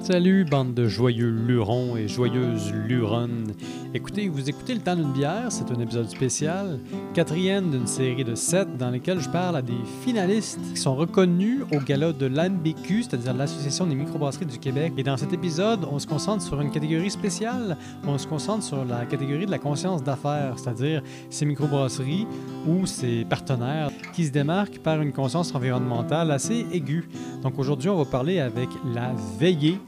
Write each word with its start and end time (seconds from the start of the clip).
Salut, 0.00 0.44
bande 0.44 0.74
de 0.74 0.86
joyeux 0.86 1.30
lurons 1.30 1.96
et 1.96 2.08
joyeuses 2.08 2.72
luronnes. 2.86 3.54
Écoutez, 3.96 4.28
vous 4.28 4.50
écoutez 4.50 4.74
Le 4.74 4.80
temps 4.80 4.96
d'une 4.96 5.12
bière, 5.12 5.46
c'est 5.50 5.70
un 5.70 5.78
épisode 5.78 6.10
spécial, 6.10 6.80
quatrième 7.14 7.70
d'une 7.70 7.86
série 7.86 8.24
de 8.24 8.34
sept 8.34 8.76
dans 8.76 8.90
lesquels 8.90 9.20
je 9.20 9.28
parle 9.28 9.54
à 9.54 9.62
des 9.62 9.78
finalistes 10.02 10.58
qui 10.74 10.80
sont 10.80 10.96
reconnus 10.96 11.60
au 11.72 11.78
gala 11.78 12.12
de 12.12 12.26
l'ANBQ, 12.26 13.04
c'est-à-dire 13.04 13.32
l'Association 13.34 13.86
des 13.86 13.94
microbrasseries 13.94 14.46
du 14.46 14.58
Québec. 14.58 14.94
Et 14.96 15.04
dans 15.04 15.16
cet 15.16 15.32
épisode, 15.32 15.86
on 15.88 16.00
se 16.00 16.08
concentre 16.08 16.42
sur 16.42 16.60
une 16.60 16.72
catégorie 16.72 17.08
spéciale. 17.08 17.76
On 18.04 18.18
se 18.18 18.26
concentre 18.26 18.64
sur 18.64 18.84
la 18.84 19.06
catégorie 19.06 19.46
de 19.46 19.52
la 19.52 19.60
conscience 19.60 20.02
d'affaires, 20.02 20.58
c'est-à-dire 20.58 21.00
ces 21.30 21.46
microbrasseries 21.46 22.26
ou 22.66 22.86
ces 22.86 23.24
partenaires 23.24 23.90
qui 24.12 24.24
se 24.24 24.32
démarquent 24.32 24.80
par 24.80 25.00
une 25.02 25.12
conscience 25.12 25.54
environnementale 25.54 26.32
assez 26.32 26.66
aiguë. 26.72 27.08
Donc 27.44 27.60
aujourd'hui, 27.60 27.90
on 27.90 27.98
va 27.98 28.06
parler 28.06 28.40
avec 28.40 28.70
la 28.92 29.12
veillée, 29.38 29.78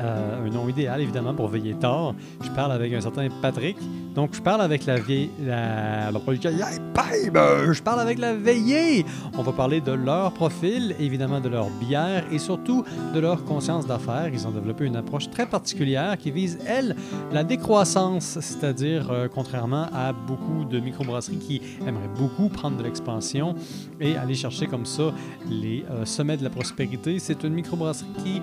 euh, 0.00 0.46
un 0.46 0.50
nom 0.50 0.68
idéal 0.68 1.00
évidemment 1.00 1.34
pour 1.34 1.48
veiller 1.48 1.74
tard. 1.74 2.14
Je 2.42 2.50
parle 2.50 2.72
avec 2.72 2.92
un 2.92 3.00
certain 3.00 3.28
Patrick. 3.42 3.76
Donc 4.14 4.34
je 4.34 4.40
parle 4.40 4.62
avec 4.62 4.86
la 4.86 4.98
vieille... 4.98 5.30
La... 5.44 6.10
Je 6.10 7.82
parle 7.82 8.00
avec 8.00 8.18
la 8.18 8.34
veillée. 8.34 9.04
On 9.36 9.42
va 9.42 9.52
parler 9.52 9.80
de 9.80 9.92
leur 9.92 10.32
profil, 10.32 10.94
évidemment 10.98 11.40
de 11.40 11.48
leur 11.48 11.68
bière 11.70 12.24
et 12.32 12.38
surtout 12.38 12.84
de 13.14 13.20
leur 13.20 13.44
conscience 13.44 13.86
d'affaires. 13.86 14.30
Ils 14.32 14.46
ont 14.46 14.50
développé 14.50 14.86
une 14.86 14.96
approche 14.96 15.30
très 15.30 15.46
particulière 15.46 16.16
qui 16.16 16.30
vise, 16.30 16.58
elle, 16.66 16.96
la 17.32 17.44
décroissance, 17.44 18.38
c'est-à-dire, 18.40 19.10
euh, 19.10 19.28
contrairement 19.32 19.86
à 19.92 20.12
beaucoup 20.12 20.64
de 20.64 20.80
microbrasseries 20.80 21.38
qui 21.38 21.62
aimeraient 21.86 22.10
beaucoup 22.16 22.48
prendre 22.48 22.76
de 22.76 22.82
l'expansion 22.82 23.54
et 24.00 24.16
aller 24.16 24.34
chercher 24.34 24.66
comme 24.66 24.86
ça 24.86 25.12
les 25.48 25.84
euh, 25.90 26.04
sommets 26.04 26.36
de 26.36 26.44
la 26.44 26.50
prospérité, 26.50 27.18
c'est 27.18 27.44
une 27.44 27.54
microbrasserie 27.54 28.06
qui 28.24 28.40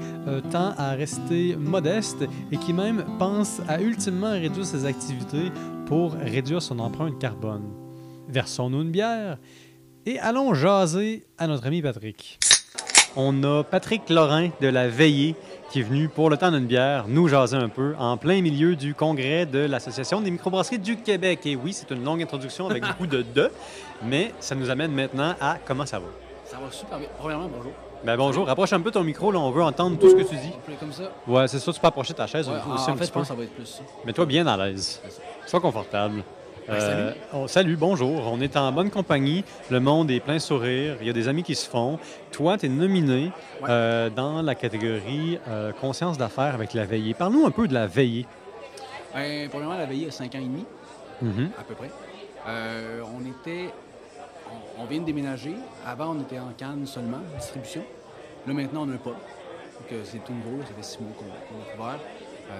tend 0.51 0.73
à 0.77 0.91
rester 0.91 1.42
modeste 1.57 2.23
et 2.51 2.57
qui 2.57 2.73
même 2.73 3.05
pense 3.19 3.61
à 3.67 3.81
ultimement 3.81 4.31
réduire 4.31 4.65
ses 4.65 4.85
activités 4.85 5.51
pour 5.85 6.13
réduire 6.13 6.61
son 6.61 6.79
empreinte 6.79 7.19
carbone. 7.19 7.69
Versons-nous 8.27 8.81
une 8.81 8.91
bière 8.91 9.37
et 10.05 10.19
allons 10.19 10.53
jaser 10.53 11.25
à 11.37 11.47
notre 11.47 11.67
ami 11.67 11.81
Patrick. 11.81 12.39
On 13.15 13.43
a 13.43 13.63
Patrick 13.63 14.09
Lorrain 14.09 14.49
de 14.59 14.67
la 14.67 14.87
Veillée 14.87 15.35
qui 15.69 15.79
est 15.79 15.83
venu 15.83 16.07
pour 16.07 16.29
le 16.29 16.37
temps 16.37 16.51
d'une 16.51 16.65
bière 16.65 17.07
nous 17.07 17.27
jaser 17.27 17.57
un 17.57 17.69
peu 17.69 17.95
en 17.99 18.17
plein 18.17 18.41
milieu 18.41 18.75
du 18.75 18.95
congrès 18.95 19.45
de 19.45 19.59
l'Association 19.59 20.21
des 20.21 20.31
microbrasseries 20.31 20.79
du 20.79 20.97
Québec. 20.97 21.45
Et 21.45 21.55
oui, 21.55 21.73
c'est 21.73 21.91
une 21.91 22.03
longue 22.03 22.21
introduction 22.21 22.67
avec 22.69 22.83
beaucoup 22.87 23.07
de 23.07 23.23
«de», 23.35 23.51
mais 24.03 24.33
ça 24.39 24.55
nous 24.55 24.69
amène 24.69 24.91
maintenant 24.91 25.35
à 25.39 25.57
comment 25.65 25.85
ça 25.85 25.99
va? 25.99 26.07
Ça 26.45 26.57
va 26.57 26.71
super 26.71 26.99
bien. 26.99 27.07
Premièrement, 27.19 27.49
bonjour. 27.55 27.71
Ben 28.05 28.17
bonjour, 28.17 28.45
rapproche 28.47 28.73
un 28.73 28.81
peu 28.81 28.91
ton 28.91 29.03
micro, 29.03 29.31
là, 29.31 29.39
on 29.39 29.49
veut 29.51 29.63
entendre 29.63 29.97
tout 29.97 30.09
ce 30.09 30.15
que 30.15 30.23
tu 30.23 30.35
dis. 30.35 30.51
Comme 30.79 30.91
ça? 30.91 31.03
Ouais, 31.25 31.47
c'est 31.47 31.59
ça, 31.59 31.71
tu 31.71 31.79
peux 31.79 31.87
approcher 31.87 32.13
ta 32.13 32.27
chaise 32.27 32.49
Ouais, 32.49 32.55
aussi 32.73 32.89
en 32.89 32.93
un 32.93 32.97
fait, 32.97 32.99
petit 32.99 33.05
je 33.07 33.11
peu. 33.11 33.19
pense 33.19 33.21
que 33.23 33.27
ça 33.29 33.33
va 33.35 33.43
être 33.43 33.53
plus 33.55 33.65
ça. 33.65 33.81
Mets-toi 34.05 34.25
bien 34.25 34.45
à 34.47 34.57
l'aise. 34.57 35.01
Sois 35.45 35.61
confortable. 35.61 36.23
Ben, 36.67 36.79
salut. 36.79 37.11
on- 37.33 37.47
salut, 37.47 37.75
bonjour. 37.77 38.23
On 38.31 38.39
est 38.41 38.55
en 38.57 38.71
bonne 38.71 38.89
compagnie. 38.89 39.43
Le 39.69 39.79
monde 39.81 40.09
est 40.11 40.19
plein 40.21 40.39
sourire. 40.39 40.95
Il 41.01 41.07
y 41.07 41.09
a 41.09 41.13
des 41.13 41.27
amis 41.27 41.43
qui 41.43 41.55
se 41.55 41.67
font. 41.69 41.97
Toi, 42.31 42.57
tu 42.57 42.65
es 42.65 42.69
nominé 42.69 43.31
Ouais. 43.61 43.67
euh, 43.69 44.09
dans 44.09 44.41
la 44.41 44.55
catégorie 44.55 45.39
euh, 45.49 45.71
conscience 45.73 46.17
d'affaires 46.17 46.53
avec 46.55 46.73
la 46.73 46.85
veillée. 46.85 47.13
Parle-nous 47.13 47.45
un 47.45 47.51
peu 47.51 47.67
de 47.67 47.73
la 47.73 47.85
veillée. 47.87 48.25
Ben, 49.13 49.49
premièrement, 49.49 49.77
la 49.77 49.85
veillée 49.85 50.07
a 50.07 50.11
5 50.11 50.33
ans 50.35 50.39
et 50.39 50.45
demi, 50.45 50.65
Mhm. 51.21 51.51
à 51.59 51.63
peu 51.63 51.73
près. 51.73 51.91
Euh, 52.47 53.01
on 53.13 53.21
était. 53.25 53.69
On, 54.77 54.85
vient 54.85 54.99
de 54.99 55.05
déménager. 55.05 55.55
Avant, 55.85 56.15
on 56.15 56.21
était 56.21 56.39
en 56.39 56.51
canne 56.57 56.85
seulement, 56.85 57.19
distribution. 57.37 57.83
Là, 58.47 58.53
maintenant, 58.53 58.85
on 58.85 58.89
a 58.89 58.93
un 58.93 58.97
pub. 58.97 59.13
Donc, 59.13 59.91
euh, 59.91 60.01
c'est 60.05 60.23
tout 60.23 60.33
nouveau. 60.33 60.61
Ça 60.63 60.73
fait 60.73 60.83
6 60.83 60.99
mois 61.01 61.11
qu'on 61.17 61.25
a 61.25 61.85
ouvert. 61.85 61.99
Euh, 62.51 62.55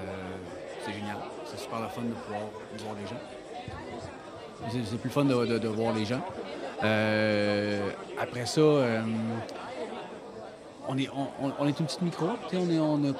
c'est 0.85 0.93
génial. 0.93 1.17
C'est 1.45 1.59
super 1.59 1.81
le 1.81 1.87
fun 1.87 2.01
de 2.01 2.13
pouvoir 2.13 2.41
voir 2.79 2.95
les 3.01 3.07
gens. 3.07 4.81
C'est 4.89 4.97
plus 4.97 5.09
fun 5.09 5.25
de, 5.25 5.57
de- 5.57 5.67
voir 5.67 5.93
les 5.93 6.05
gens. 6.05 6.21
Euh, 6.83 7.89
après 8.19 8.45
ça, 8.45 8.61
on, 10.87 10.97
est, 10.97 11.09
une 11.79 11.85
petite 11.85 12.01
micro. 12.01 12.27
On, 12.53 12.69
est, 12.69 12.79
on 12.79 13.03
a 13.03 13.13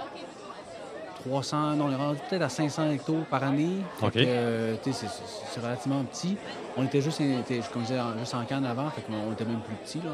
300, 1.26 1.76
non, 1.76 1.86
on 1.86 1.92
est 1.92 1.96
rendu 1.96 2.20
peut-être 2.30 2.42
à 2.42 2.50
500 2.50 2.92
hectos 2.92 3.20
par 3.30 3.44
année. 3.44 3.78
OK. 4.02 4.18
euh, 4.18 4.76
c'est- 4.84 5.62
relativement 5.62 6.04
petit. 6.04 6.38
On 6.78 6.84
était 6.84 7.02
juste, 7.02 7.22
était, 7.22 7.62
comme 7.72 7.84
je 7.84 7.88
disais, 7.88 8.00
juste 8.20 8.36
en 8.36 8.44
canne 8.44 8.66
avant, 8.66 8.90
fait 8.90 9.02
qu'on 9.02 9.32
était 9.32 9.46
même 9.46 9.60
plus 9.62 9.76
petit 9.76 10.00
là, 10.06 10.12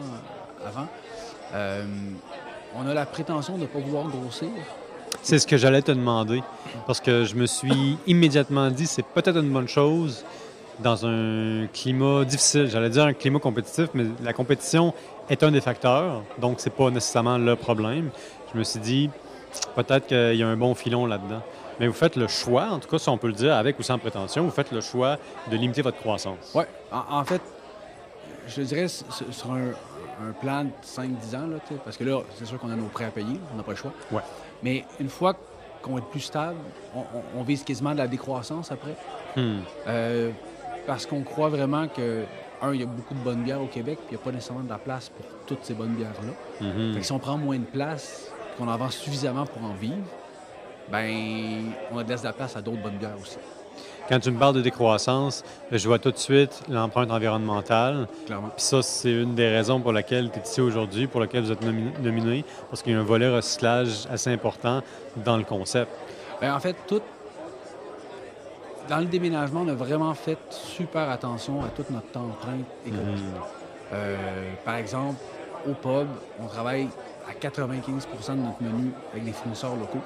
avant. 0.67 0.87
Euh, 1.55 1.83
on 2.75 2.87
a 2.87 2.93
la 2.93 3.05
prétention 3.05 3.55
de 3.55 3.61
ne 3.61 3.65
pas 3.65 3.79
vouloir 3.79 4.07
grossir. 4.07 4.49
C'est 5.23 5.39
ce 5.39 5.47
que 5.47 5.57
j'allais 5.57 5.81
te 5.81 5.91
demander. 5.91 6.43
Parce 6.85 6.99
que 7.01 7.23
je 7.25 7.35
me 7.35 7.45
suis 7.47 7.97
immédiatement 8.05 8.69
dit, 8.69 8.85
c'est 8.85 9.03
peut-être 9.05 9.37
une 9.37 9.51
bonne 9.51 9.67
chose 9.67 10.23
dans 10.79 11.05
un 11.05 11.65
climat 11.73 12.23
difficile. 12.25 12.67
J'allais 12.69 12.89
dire 12.89 13.05
un 13.05 13.13
climat 13.13 13.39
compétitif, 13.39 13.87
mais 13.95 14.05
la 14.23 14.33
compétition 14.33 14.93
est 15.29 15.41
un 15.43 15.51
des 15.51 15.61
facteurs. 15.61 16.21
Donc, 16.39 16.59
c'est 16.59 16.69
pas 16.69 16.89
nécessairement 16.91 17.37
le 17.37 17.55
problème. 17.55 18.11
Je 18.53 18.59
me 18.59 18.63
suis 18.63 18.79
dit, 18.79 19.09
peut-être 19.75 20.07
qu'il 20.07 20.35
y 20.35 20.43
a 20.43 20.47
un 20.47 20.57
bon 20.57 20.75
filon 20.75 21.05
là-dedans. 21.05 21.41
Mais 21.79 21.87
vous 21.87 21.93
faites 21.93 22.15
le 22.17 22.27
choix, 22.27 22.67
en 22.71 22.79
tout 22.79 22.89
cas, 22.89 22.99
si 22.99 23.07
on 23.09 23.17
peut 23.17 23.27
le 23.27 23.33
dire, 23.33 23.55
avec 23.55 23.79
ou 23.79 23.83
sans 23.83 23.97
prétention, 23.97 24.43
vous 24.43 24.51
faites 24.51 24.71
le 24.71 24.81
choix 24.81 25.17
de 25.49 25.55
limiter 25.55 25.81
votre 25.81 25.97
croissance. 25.97 26.51
Oui, 26.53 26.63
en, 26.91 27.19
en 27.19 27.23
fait, 27.23 27.41
je 28.47 28.61
dirais 28.63 28.87
sur 28.87 29.51
un, 29.53 29.69
un 30.27 30.31
plan 30.41 30.65
de 30.65 30.69
5-10 30.85 31.35
ans, 31.37 31.47
là, 31.47 31.57
parce 31.85 31.95
que 31.95 32.03
là, 32.03 32.19
c'est 32.35 32.45
sûr 32.45 32.59
qu'on 32.59 32.69
a 32.71 32.75
nos 32.75 32.87
prêts 32.87 33.05
à 33.05 33.11
payer, 33.11 33.39
on 33.53 33.57
n'a 33.57 33.63
pas 33.63 33.71
le 33.71 33.77
choix. 33.77 33.93
Ouais. 34.11 34.21
Mais 34.61 34.83
une 34.99 35.07
fois 35.09 35.35
qu'on 35.81 35.93
va 35.93 35.99
être 35.99 36.07
plus 36.09 36.19
stable, 36.19 36.57
on, 36.93 36.99
on- 36.99 37.39
on 37.39 37.43
vise 37.43 37.63
quasiment 37.63 37.93
de 37.93 37.99
la 37.99 38.07
décroissance 38.07 38.71
après. 38.73 38.95
Hmm. 39.37 39.59
Euh, 39.87 40.31
parce 40.85 41.05
qu'on 41.05 41.21
croit 41.21 41.47
vraiment 41.49 41.87
que, 41.87 42.23
un, 42.61 42.73
il 42.73 42.81
y 42.81 42.83
a 42.83 42.87
beaucoup 42.87 43.13
de 43.13 43.19
bonnes 43.19 43.43
bières 43.43 43.61
au 43.61 43.67
Québec, 43.67 43.99
puis 44.05 44.07
il 44.15 44.17
n'y 44.17 44.21
a 44.21 44.25
pas 44.25 44.31
nécessairement 44.31 44.63
de 44.65 44.69
la 44.69 44.79
place 44.79 45.07
pour 45.07 45.25
toutes 45.45 45.63
ces 45.63 45.73
bonnes 45.75 45.93
bières-là. 45.93 46.33
Fait 46.93 46.99
que 46.99 47.05
si 47.05 47.11
on 47.13 47.19
prend 47.19 47.37
moins 47.37 47.57
de 47.59 47.63
place, 47.63 48.29
qu'on 48.59 48.67
en 48.67 48.77
vend 48.77 48.89
suffisamment 48.89 49.45
pour 49.45 49.63
en 49.63 49.73
vivre, 49.73 49.95
ben 50.91 51.71
on 51.91 51.99
laisse 51.99 52.21
de 52.21 52.27
la 52.27 52.33
place 52.33 52.55
à 52.55 52.61
d'autres 52.61 52.81
bonnes 52.81 52.97
bières 52.97 53.15
aussi, 53.21 53.37
Quand 54.09 54.19
tu 54.19 54.31
me 54.31 54.39
parles 54.39 54.55
de 54.55 54.61
décroissance, 54.61 55.43
je 55.71 55.87
vois 55.87 55.99
tout 55.99 56.11
de 56.11 56.17
suite 56.17 56.61
l'empreinte 56.67 57.11
environnementale. 57.11 58.07
clairement. 58.25 58.49
Puis 58.49 58.65
ça, 58.65 58.81
c'est 58.81 59.11
une 59.11 59.35
des 59.35 59.47
raisons 59.47 59.79
pour 59.79 59.93
laquelle 59.93 60.29
tu 60.31 60.39
es 60.39 60.41
ici 60.41 60.61
aujourd'hui, 60.61 61.07
pour 61.07 61.21
laquelle 61.21 61.43
vous 61.43 61.51
êtes 61.51 61.63
nomi- 61.63 61.91
nominé, 62.01 62.43
parce 62.69 62.81
qu'il 62.81 62.93
y 62.93 62.95
a 62.95 62.99
un 62.99 63.03
volet 63.03 63.29
recyclage 63.29 64.07
assez 64.11 64.31
important 64.31 64.81
dans 65.15 65.37
le 65.37 65.43
concept. 65.43 65.91
Ben, 66.41 66.53
en 66.53 66.59
fait, 66.59 66.75
tout. 66.87 67.01
Dans 68.89 68.97
le 68.97 69.05
déménagement, 69.05 69.61
on 69.63 69.67
a 69.67 69.75
vraiment 69.75 70.15
fait 70.15 70.39
super 70.49 71.07
attention 71.11 71.63
à 71.63 71.67
toute 71.67 71.91
notre 71.91 72.07
empreinte 72.19 72.65
écologique. 72.87 73.23
Mhm. 73.23 73.41
Euh, 73.93 74.15
par 74.65 74.75
exemple, 74.75 75.17
au 75.69 75.73
pub, 75.73 76.07
on 76.41 76.47
travaille 76.47 76.87
à 77.29 77.33
95 77.33 78.07
de 78.29 78.33
notre 78.35 78.61
menu 78.61 78.91
avec 79.11 79.23
des 79.25 79.31
fournisseurs 79.31 79.75
locaux 79.75 80.01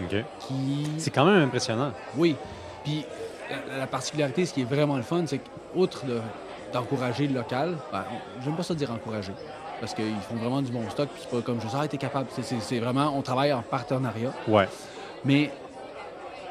OK. 0.00 0.16
qui. 0.40 0.86
C'est 0.98 1.10
quand 1.10 1.24
même 1.24 1.42
impressionnant. 1.42 1.92
Oui. 2.16 2.36
Puis 2.84 3.04
la, 3.70 3.78
la 3.78 3.86
particularité, 3.86 4.46
ce 4.46 4.54
qui 4.54 4.60
est 4.62 4.64
vraiment 4.64 4.96
le 4.96 5.02
fun, 5.02 5.24
c'est 5.26 5.38
qu'outre 5.74 6.04
de- 6.06 6.20
d'encourager 6.72 7.26
le 7.26 7.34
local, 7.34 7.76
ben, 7.92 8.04
j'aime 8.44 8.54
pas 8.54 8.62
ça 8.62 8.74
dire 8.74 8.92
encourager, 8.92 9.32
parce 9.80 9.94
qu'ils 9.94 10.14
font 10.28 10.36
vraiment 10.36 10.60
du 10.62 10.70
bon 10.70 10.88
stock, 10.90 11.08
puis 11.08 11.22
c'est 11.22 11.30
pas 11.34 11.42
comme 11.42 11.60
je 11.60 11.66
sais, 11.68 11.76
ah, 11.80 11.88
t'es 11.88 11.96
capable. 11.96 12.28
C'est- 12.42 12.78
vraiment, 12.78 13.12
on 13.16 13.22
travaille 13.22 13.52
en 13.52 13.62
partenariat. 13.62 14.32
Ouais. 14.46 14.68
Mais 15.24 15.50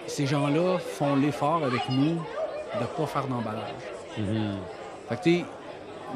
ces 0.08 0.26
gens-là 0.26 0.80
font 0.80 1.16
l'effort 1.16 1.64
avec 1.64 1.88
nous 1.90 2.16
de 2.16 2.82
ne 2.82 2.86
pas 2.98 3.06
faire 3.06 3.28
d'emballage. 3.28 3.70
Mhm. 4.18 4.58
Fait 5.08 5.16
que, 5.18 5.24
tu 5.24 5.40
sais, 5.40 5.46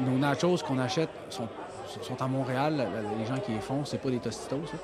nos 0.00 0.18
nachos 0.18 0.56
qu'on 0.66 0.78
achète 0.78 1.08
sont, 1.30 1.46
sont 2.00 2.20
à 2.22 2.26
Montréal. 2.26 2.86
Les 3.18 3.26
gens 3.26 3.40
qui 3.40 3.52
les 3.52 3.60
font, 3.60 3.84
c'est 3.84 3.98
pas 3.98 4.10
des 4.10 4.18
Tostitos. 4.18 4.56
là. 4.56 4.78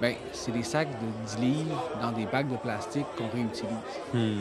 Ben, 0.00 0.14
c'est 0.32 0.50
des 0.52 0.62
sacs 0.64 0.88
de 0.90 1.26
10 1.26 1.38
livres 1.38 1.82
dans 2.00 2.10
des 2.12 2.26
bacs 2.26 2.48
de 2.48 2.56
plastique 2.56 3.06
qu'on 3.16 3.28
réutilise. 3.28 3.72
Hmm. 4.12 4.40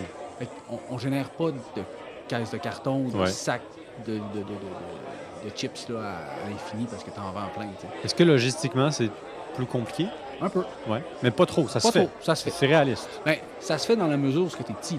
On 0.90 0.98
génère 0.98 1.30
pas 1.30 1.52
de 1.52 1.84
caisses 2.28 2.50
de 2.52 2.58
carton 2.58 3.06
ou 3.06 3.12
de 3.12 3.18
Ouais. 3.18 3.28
sacs 3.28 3.62
de, 4.08 4.14
de- 4.14 4.18
de- 4.20 4.24
de- 4.40 4.44
de- 4.44 5.50
de 5.52 5.56
chips 5.56 5.88
là, 5.90 6.00
à, 6.00 6.50
l'infini 6.50 6.86
parce 6.90 7.04
que 7.04 7.12
tu 7.12 7.20
en 7.20 7.32
vends 7.32 7.48
plein. 7.56 7.68
Est-ce 8.04 8.16
que 8.16 8.24
logistiquement, 8.24 8.90
c'est 8.90 9.10
plus 9.54 9.66
compliqué? 9.68 10.08
Un 10.42 10.50
peu. 10.50 10.64
Ouais. 10.88 11.04
Mais 11.22 11.30
pas 11.30 11.46
trop, 11.46 11.68
ça 11.68 11.80
Pas 11.80 11.88
se 11.88 11.92
fait. 11.92 12.06
trop, 12.06 12.10
ça 12.22 12.34
se 12.34 12.44
fait. 12.44 12.50
C'est 12.50 12.66
réaliste. 12.66 13.08
Ben, 13.24 13.36
ça 13.60 13.78
se 13.78 13.86
fait 13.86 13.96
dans 13.96 14.08
la 14.08 14.18
mesure 14.18 14.44
où 14.44 14.48
tu 14.50 14.62
es 14.62 14.74
petit. 14.74 14.98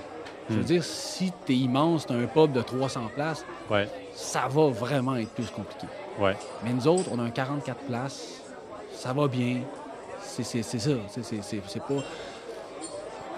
Je 0.53 0.59
veux 0.59 0.65
dire, 0.65 0.85
si 0.85 1.33
tu 1.47 1.53
es 1.53 1.57
immense, 1.57 2.07
tu 2.07 2.13
as 2.13 2.17
un 2.17 2.27
pub 2.27 2.53
de 2.53 2.61
300 2.63 3.11
places, 3.15 3.45
Ouais. 3.71 3.89
ça 4.15 4.47
va 4.49 4.69
vraiment 4.69 5.17
être 5.17 5.31
plus 5.31 5.51
compliqué. 5.51 5.87
Ouais. 6.21 6.37
Mais 6.65 6.73
nous 6.73 6.87
autres, 6.87 7.09
on 7.13 7.19
a 7.19 7.23
un 7.23 7.31
44 7.31 7.81
places, 7.81 8.41
ça 8.93 9.13
va 9.13 9.27
bien. 9.29 9.59
C'est 10.23 10.45
ça. 10.45 10.59
C'est- 10.63 11.81
pas. 11.81 11.95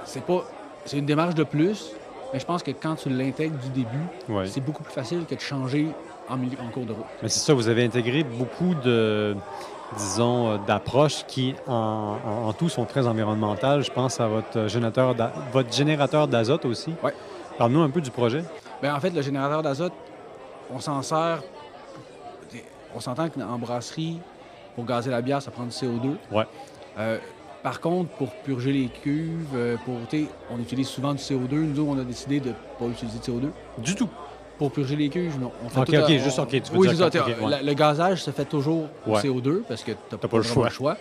C'est 0.05 0.23
pas. 0.25 0.45
C'est 0.85 0.99
une 0.99 1.07
démarche 1.07 1.35
de 1.35 1.45
plus, 1.45 1.93
mais 2.33 2.39
je 2.39 2.45
pense 2.45 2.63
que 2.63 2.71
quand 2.73 2.97
tu 2.97 3.09
l'intègres 3.09 3.59
du 3.59 3.69
début, 3.71 4.05
Ouais. 4.29 4.47
c'est 4.47 4.61
beaucoup 4.61 4.83
plus 4.83 4.93
facile 4.93 5.25
que 5.29 5.35
de 5.35 5.41
changer 5.41 5.89
en, 6.29 6.37
milieu- 6.37 6.59
en 6.61 6.69
cours 6.71 6.85
de 6.85 6.93
route. 6.93 7.05
Mais 7.23 7.29
c'est 7.29 7.41
ça, 7.41 7.55
vous 7.55 7.69
avez 7.69 7.85
intégré 7.85 8.23
beaucoup 8.23 8.75
de, 8.85 9.35
disons, 9.97 10.49
euh, 10.53 10.59
d'approches 10.67 11.25
qui, 11.27 11.55
en, 11.67 12.17
en- 12.25 12.49
en 12.49 12.53
tout, 12.53 12.69
sont 12.69 12.85
très 12.85 13.07
environnementales. 13.07 13.83
Je 13.83 13.91
pense 13.91 14.21
à 14.21 14.27
votre 14.29 14.67
générateur, 14.69 15.15
d'a- 15.15 15.33
votre 15.53 15.73
générateur 15.73 16.27
d'azote 16.29 16.65
aussi. 16.65 16.93
Ouais. 17.03 17.15
Parle-nous 17.59 17.83
un 17.83 17.91
peu 17.91 18.01
du 18.01 18.11
projet. 18.11 18.43
Ben, 18.83 18.95
en 18.95 19.01
fait, 19.01 19.11
le 19.11 19.23
générateur 19.23 19.63
d'azote, 19.63 19.93
on 20.73 20.81
s'en 20.81 21.03
sert. 21.03 21.43
On 22.97 23.01
s'entend 23.01 23.29
qu'en 23.29 23.59
brasserie, 23.59 24.21
pour 24.75 24.85
gazer 24.85 25.11
la 25.11 25.21
bière, 25.21 25.43
ça 25.43 25.51
prend 25.51 25.65
du 25.65 25.71
CO2. 25.71 26.17
Ouais. 26.31 26.45
Euh, 26.99 27.19
par 27.63 27.81
contre, 27.81 28.11
pour 28.11 28.31
purger 28.31 28.73
les 28.73 28.87
cuves, 28.89 29.49
euh, 29.55 29.77
pour, 29.85 29.95
on 30.51 30.59
utilise 30.61 30.87
souvent 30.89 31.13
du 31.13 31.19
CO2. 31.23 31.55
Nous, 31.55 31.87
on 31.89 31.99
a 31.99 32.05
décidé 32.05 32.39
de 32.41 32.51
ne 32.51 32.55
pas 32.79 32.85
utiliser 32.87 33.19
de 33.19 33.25
CO2. 33.25 33.51
Du 33.79 33.95
tout. 33.97 34.09
Pour 34.59 34.71
purger 34.71 34.95
les 34.97 35.09
cuves, 35.09 35.39
non. 35.41 35.51
On 35.65 35.69
fait 35.69 35.81
Ok, 35.81 35.87
tout 35.87 35.95
à- 35.97 35.99
ok, 36.01 36.05
on- 36.11 36.19
juste, 36.23 36.39
ok, 36.39 36.49
tu 36.51 36.73
veux 36.73 36.79
oui, 36.79 36.89
dire 36.95 37.11
ça. 37.13 37.25
ouais. 37.27 37.51
la- 37.51 37.63
Le 37.63 37.75
gazage 37.75 38.23
se 38.23 38.31
fait 38.31 38.45
toujours 38.45 38.87
au 39.07 39.11
Ouais. 39.13 39.21
CO2 39.21 39.65
parce 39.67 39.83
que 39.83 39.91
tu 39.93 39.99
n'as 40.13 40.19
pas 40.19 40.29
pas, 40.29 40.37
le 40.37 40.43
choix. 40.71 40.97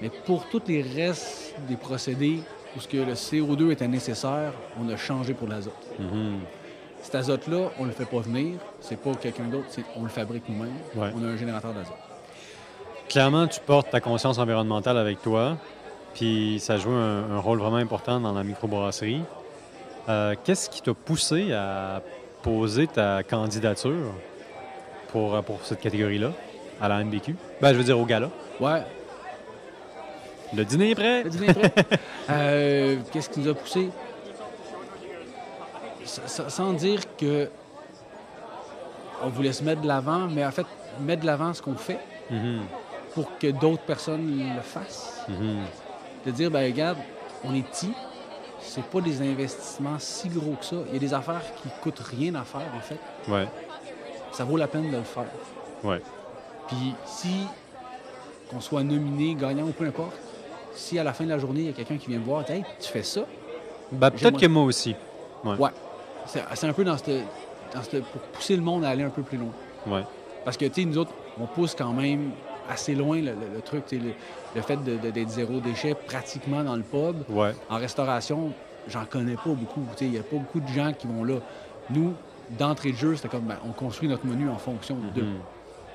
Mais 0.00 0.10
pour 0.24 0.46
tous 0.48 0.62
les 0.66 0.82
restes 0.82 1.54
des 1.68 1.76
procédés 1.76 2.40
où 2.76 2.80
ce 2.80 2.88
que 2.88 2.96
le 2.96 3.14
CO2 3.14 3.70
était 3.70 3.88
nécessaire, 3.88 4.52
on 4.82 4.88
a 4.88 4.96
changé 4.96 5.34
pour 5.34 5.48
l'azote. 5.48 5.72
Mhm. 5.98 6.38
Cet 7.02 7.14
azote-là, 7.16 7.70
on 7.78 7.82
ne 7.82 7.88
le 7.88 7.94
fait 7.94 8.04
pas 8.06 8.18
venir. 8.20 8.54
C'est 8.80 8.98
pas 8.98 9.14
quelqu'un 9.14 9.44
d'autre, 9.44 9.66
on 9.96 10.02
le 10.02 10.08
fabrique 10.08 10.44
nous-mêmes. 10.48 10.72
Ouais. 10.94 11.10
On 11.14 11.22
a 11.24 11.28
un 11.28 11.36
générateur 11.36 11.72
d'azote. 11.72 11.92
Clairement, 13.08 13.46
tu 13.46 13.60
portes 13.60 13.90
ta 13.90 14.00
conscience 14.00 14.38
environnementale 14.38 14.98
avec 14.98 15.22
toi, 15.22 15.56
puis 16.14 16.58
ça 16.60 16.76
joue 16.78 16.90
un, 16.90 17.30
un 17.30 17.38
rôle 17.38 17.58
vraiment 17.58 17.76
important 17.76 18.18
dans 18.20 18.32
la 18.32 18.42
microbrasserie. 18.42 19.22
Euh, 20.08 20.34
Qu'est-ce 20.44 20.68
qui 20.70 20.82
t'a 20.82 20.94
poussé 20.94 21.52
à 21.52 22.02
poser 22.42 22.86
ta 22.86 23.22
candidature 23.22 24.12
pour, 25.08 25.42
pour 25.44 25.64
cette 25.64 25.80
catégorie-là, 25.80 26.30
à 26.80 26.88
la 26.88 27.02
MBQ? 27.04 27.34
Ben, 27.60 27.72
je 27.72 27.78
veux 27.78 27.84
dire 27.84 27.98
au 27.98 28.04
gala. 28.04 28.30
Ouais, 28.60 28.82
Le 30.54 30.64
dîner 30.64 30.90
est 30.90 30.94
prêt? 30.94 31.22
le 31.24 31.30
dîner 31.30 31.48
est 31.48 31.54
prêt. 31.54 31.72
Euh, 32.30 32.96
Qu'est-ce 33.12 33.28
qui 33.30 33.38
nous 33.40 33.48
a 33.48 33.54
poussé? 33.54 33.88
S- 36.02 36.20
Sans 36.48 36.72
dire 36.72 37.00
que 37.16 37.48
on 39.22 39.28
voulait 39.28 39.52
se 39.52 39.62
mettre 39.64 39.80
de 39.80 39.86
l'avant, 39.88 40.26
mais 40.28 40.44
en 40.44 40.50
fait, 40.50 40.66
mettre 41.00 41.22
de 41.22 41.26
l'avant 41.26 41.54
ce 41.54 41.62
qu'on 41.62 41.74
fait 41.76 41.98
Mhm, 42.30 42.62
pour 43.14 43.38
que 43.38 43.46
d'autres 43.52 43.84
personnes 43.84 44.26
le 44.56 44.60
fassent. 44.62 45.24
mhm. 45.28 45.58
De 46.26 46.30
dire, 46.32 46.50
ben 46.50 46.64
regarde, 46.64 46.98
on 47.44 47.54
est 47.54 47.62
petit, 47.62 47.92
c'est 48.66 48.84
pas 48.84 49.00
des 49.00 49.22
investissements 49.22 49.98
si 49.98 50.28
gros 50.28 50.54
que 50.60 50.64
ça. 50.64 50.76
Il 50.88 50.94
y 50.94 50.96
a 50.96 51.00
des 51.00 51.14
affaires 51.14 51.40
qui 51.62 51.68
coûtent 51.82 52.00
rien 52.00 52.34
à 52.34 52.42
faire, 52.44 52.66
en 52.76 52.80
fait. 52.80 52.98
Ouais, 53.30 53.46
Ça 54.32 54.44
vaut 54.44 54.56
la 54.56 54.66
peine 54.68 54.90
de 54.90 54.96
le 54.96 55.02
faire. 55.02 55.24
ouais. 55.84 56.02
Puis 56.68 56.94
si 57.06 57.46
qu'on 58.50 58.60
soit 58.60 58.82
nominé, 58.82 59.34
gagnant 59.34 59.64
ou 59.64 59.70
peu 59.72 59.84
importe, 59.86 60.16
si 60.74 60.98
à 60.98 61.04
la 61.04 61.12
fin 61.12 61.24
de 61.24 61.28
la 61.30 61.38
journée, 61.38 61.60
il 61.60 61.66
y 61.66 61.70
a 61.70 61.72
quelqu'un 61.72 61.96
qui 61.96 62.08
vient 62.08 62.18
me 62.18 62.24
voir, 62.24 62.48
hey, 62.50 62.64
tu 62.80 62.88
fais 62.88 63.02
ça? 63.04 63.22
Ben, 63.92 64.10
peut-être 64.10 64.38
que 64.38 64.46
moi 64.46 64.64
aussi. 64.64 64.94
Ouais. 65.44 65.56
C'est 66.26 66.42
c'est 66.54 66.66
un 66.66 66.72
peu 66.72 66.82
dans 66.84 66.96
cette, 66.98 67.24
dans 67.72 67.82
cette- 67.82 68.04
pour 68.04 68.20
pousser 68.20 68.56
le 68.56 68.62
monde 68.62 68.84
à 68.84 68.88
aller 68.90 69.04
un 69.04 69.10
peu 69.10 69.22
plus 69.22 69.38
loin. 69.38 69.52
Ouais. 69.86 70.02
Parce 70.44 70.56
que, 70.56 70.64
tu 70.66 70.82
sais, 70.82 70.84
nous 70.84 70.98
autres, 70.98 71.12
on 71.40 71.46
pousse 71.46 71.74
quand 71.76 71.92
même 71.92 72.32
assez 72.70 72.94
loin 72.94 73.16
le, 73.18 73.32
le- 73.32 73.54
le 73.56 73.60
truc, 73.62 73.84
le, 73.92 73.98
le 74.54 74.60
fait 74.62 74.76
d'être 74.84 75.28
zéro 75.28 75.60
déchet 75.60 75.94
pratiquement 75.94 76.62
dans 76.62 76.76
le 76.76 76.82
pub. 76.82 77.16
Ouais. 77.28 77.52
En 77.70 77.76
restauration, 77.76 78.52
j'en 78.88 79.04
connais 79.04 79.34
pas 79.36 79.50
beaucoup. 79.50 79.82
Il 80.00 80.10
n'y 80.10 80.18
a 80.18 80.22
pas 80.22 80.36
beaucoup 80.36 80.60
de 80.60 80.68
gens 80.68 80.92
qui 80.92 81.06
vont 81.06 81.24
là. 81.24 81.36
Nous, 81.90 82.14
d'entrée 82.50 82.92
de 82.92 82.96
jeu, 82.96 83.16
c'était 83.16 83.28
comme, 83.28 83.44
ben, 83.44 83.56
on 83.66 83.72
construit 83.72 84.08
notre 84.08 84.26
menu 84.26 84.48
en 84.48 84.58
fonction 84.58 84.96
de 85.14 85.22
Mhm. 85.22 85.38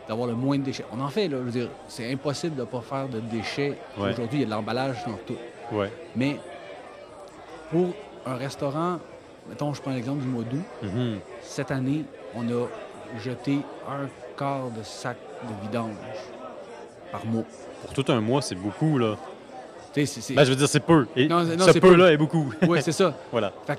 d'avoir 0.07 0.27
le 0.27 0.33
moins 0.35 0.57
de 0.57 0.63
déchets. 0.63 0.85
On 0.91 1.00
en 1.00 1.07
fait, 1.09 1.27
là. 1.27 1.38
Je 1.39 1.44
veux 1.44 1.51
dire, 1.51 1.69
c'est 1.88 2.12
impossible 2.12 2.56
de 2.56 2.62
ne 2.62 2.65
pas 2.65 2.81
faire 2.81 3.07
de 3.07 3.19
déchets. 3.19 3.77
Ouais. 3.97 4.12
Aujourd'hui, 4.12 4.39
il 4.39 4.41
y 4.41 4.44
a 4.44 4.45
de 4.45 4.51
l'emballage 4.51 5.03
dans 5.06 5.17
tout. 5.25 5.38
Ouais. 5.71 5.91
Mais 6.15 6.38
pour 7.69 7.88
un 8.25 8.35
restaurant, 8.35 9.00
mettons, 9.50 9.74
je 9.74 9.81
prends 9.81 9.91
l'exemple 9.91 10.19
du 10.21 10.27
mois 10.27 10.44
d'août, 10.44 10.63
Mhm. 10.83 11.19
cette 11.41 11.71
année, 11.71 12.03
on 12.35 12.41
a 12.50 12.67
jeté 13.19 13.59
un 13.89 14.07
quart 14.38 14.69
de 14.69 14.83
sac 14.83 15.17
de 15.44 15.65
vidange 15.67 15.94
par 17.12 17.25
mois. 17.25 17.44
Pour 17.86 17.94
tout 17.94 18.12
un 18.12 18.22
mois, 18.22 18.42
c'est 18.42 18.56
beaucoup, 18.56 18.98
là. 18.98 19.16
Ben, 19.96 20.06
je 20.06 20.50
veux 20.50 20.56
dire, 20.56 20.69
c'est 20.69 20.80
peu. 20.80 21.06
Et 21.18 21.28
Non, 21.28 21.46
c'est- 21.46 21.58
non, 21.58 21.66
ce 21.66 21.74
c'est 21.74 21.81
peu. 21.81 21.90
peu-là 21.90 22.13
est 22.13 22.18
beaucoup. 22.18 22.54
Ouais, 22.68 22.81
c'est 22.81 22.94
ça. 22.94 23.13
voilà. 23.31 23.52
Fait 23.68 23.78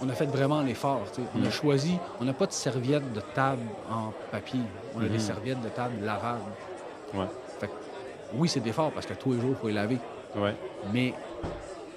on 0.00 0.08
a 0.08 0.12
fait 0.14 0.26
vraiment 0.26 0.62
l'effort. 0.62 1.02
On 1.36 1.44
a 1.44 1.48
Mm. 1.48 1.50
choisi, 1.52 1.98
on 2.20 2.24
n'a 2.24 2.32
pas 2.32 2.46
de 2.46 2.52
serviettes 2.52 3.12
de 3.12 3.20
table 3.34 3.62
en 3.90 4.12
papier. 4.32 4.60
On 4.96 5.00
a 5.04 5.08
des 5.08 5.18
serviettes 5.20 5.60
de 5.62 5.68
table 5.68 5.94
lavables. 6.04 6.40
Ouais. 7.14 7.26
Fait 7.60 7.66
que, 7.68 7.72
oui, 8.34 8.48
c'est 8.48 8.60
d'effort 8.60 8.90
parce 8.92 9.06
que 9.06 9.14
tous 9.14 9.32
les 9.32 9.40
jours, 9.40 9.50
il 9.52 9.56
faut 9.60 9.68
les 9.68 9.74
laver. 9.74 9.98
Ouais. 10.36 10.54
Mais 10.92 11.14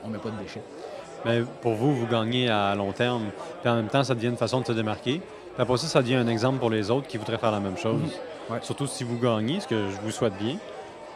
on 0.03 0.07
met 0.09 0.19
pas 0.19 0.29
de 0.29 0.37
déchets. 0.41 0.61
Mais 1.23 1.41
pour 1.61 1.73
vous, 1.73 1.95
vous 1.95 2.05
gagnez 2.07 2.47
à 2.49 2.75
long 2.75 2.91
terme. 2.91 3.25
Puis 3.61 3.69
en 3.71 3.75
même 3.75 3.87
temps, 3.87 4.03
ça 4.03 4.13
devient 4.13 4.27
une 4.27 4.37
façon 4.37 4.61
de 4.61 4.65
se 4.67 4.71
démarquer. 4.73 5.21
Après 5.57 5.77
ça, 5.77 5.87
ça 5.87 6.01
devient 6.01 6.15
un 6.15 6.27
exemple 6.27 6.59
pour 6.59 6.69
les 6.69 6.91
autres 6.91 7.07
qui 7.07 7.17
voudraient 7.17 7.37
faire 7.37 7.51
la 7.51 7.59
même 7.59 7.77
chose. 7.77 8.01
Mhm. 8.01 8.09
Ouais. 8.55 8.59
Surtout 8.61 8.87
si 8.87 9.03
vous 9.03 9.17
gagnez, 9.17 9.59
ce 9.59 9.67
que 9.67 9.75
je 9.89 10.01
vous 10.03 10.11
souhaite 10.11 10.37
bien. 10.37 10.57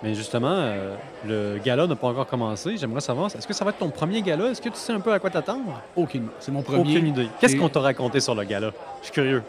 Mais 0.02 0.16
justement, 0.16 0.48
euh, 0.54 0.96
le 1.28 1.58
gala 1.58 1.86
n'a 1.86 1.96
pas 1.96 2.08
encore 2.08 2.26
commencé. 2.26 2.78
J'aimerais 2.78 3.02
savoir, 3.02 3.28
est-ce 3.36 3.46
que 3.46 3.54
ça 3.54 3.66
va 3.66 3.72
être 3.72 3.80
ton 3.80 3.90
premier 3.90 4.22
gala? 4.22 4.46
Est-ce 4.46 4.62
que 4.62 4.70
tu 4.70 4.78
sais 4.78 4.94
un 4.94 5.02
peu 5.02 5.12
à 5.12 5.20
quoi 5.20 5.30
t'attendre? 5.30 5.82
Aucune. 5.96 6.28
C'est 6.40 6.54
mon 6.54 6.62
premier. 6.62 6.80
Aucune 6.80 7.08
idée. 7.08 7.28
Qu'est-ce 7.40 7.58
qu'on 7.58 7.68
t'a 7.68 7.82
raconté 7.82 8.22
sur 8.22 8.34
le 8.34 8.46
gala? 8.46 8.72
Je 9.02 9.06
suis 9.06 9.14
curieux. 9.14 9.44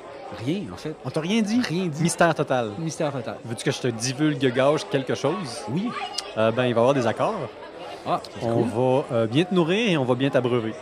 Rien, 0.44 0.62
en 0.72 0.76
fait. 0.76 0.94
On 1.04 1.10
t'a 1.10 1.20
rien 1.20 1.40
dit? 1.40 1.60
Rien 1.60 1.86
dit. 1.86 2.02
Mystère 2.02 2.34
total. 2.34 2.70
Mystère 2.78 3.12
total. 3.12 3.36
Veux-tu 3.44 3.64
que 3.64 3.70
je 3.70 3.80
te 3.80 3.88
divulgue 3.88 4.52
gage 4.52 4.86
quelque 4.88 5.14
chose? 5.14 5.62
Oui. 5.70 5.88
Euh, 6.36 6.50
ben, 6.50 6.64
il 6.66 6.74
va 6.74 6.80
y 6.80 6.82
avoir 6.82 6.94
des 6.94 7.06
accords. 7.06 7.34
Ah, 8.06 8.20
On 8.42 8.62
cool. 8.62 8.68
va 9.10 9.16
euh, 9.16 9.26
bien 9.26 9.44
te 9.44 9.54
nourrir 9.54 9.90
et 9.90 9.96
on 9.96 10.04
va 10.04 10.14
bien 10.14 10.30
t'abreuver. 10.30 10.72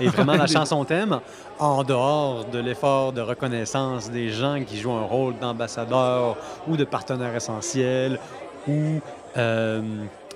Et 0.00 0.08
vraiment, 0.08 0.34
la 0.34 0.46
chanson 0.58 0.84
thème, 0.84 1.20
en 1.58 1.82
dehors 1.82 2.44
de 2.44 2.58
l'effort 2.58 3.12
de 3.12 3.20
reconnaissance 3.20 4.10
des 4.10 4.30
gens 4.30 4.62
qui 4.66 4.78
jouent 4.78 4.92
un 4.92 5.04
rôle 5.04 5.38
d'ambassadeur 5.38 6.36
ou 6.66 6.76
de 6.76 6.84
partenaire 6.84 7.34
essentiel 7.34 8.18
ou 8.66 9.00
euh, 9.36 9.80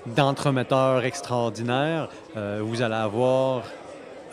d'entremetteur 0.05 1.03
extraordinaire, 1.05 2.09
euh, 2.35 2.61
vous 2.63 2.81
allez 2.81 2.95
avoir 2.95 3.63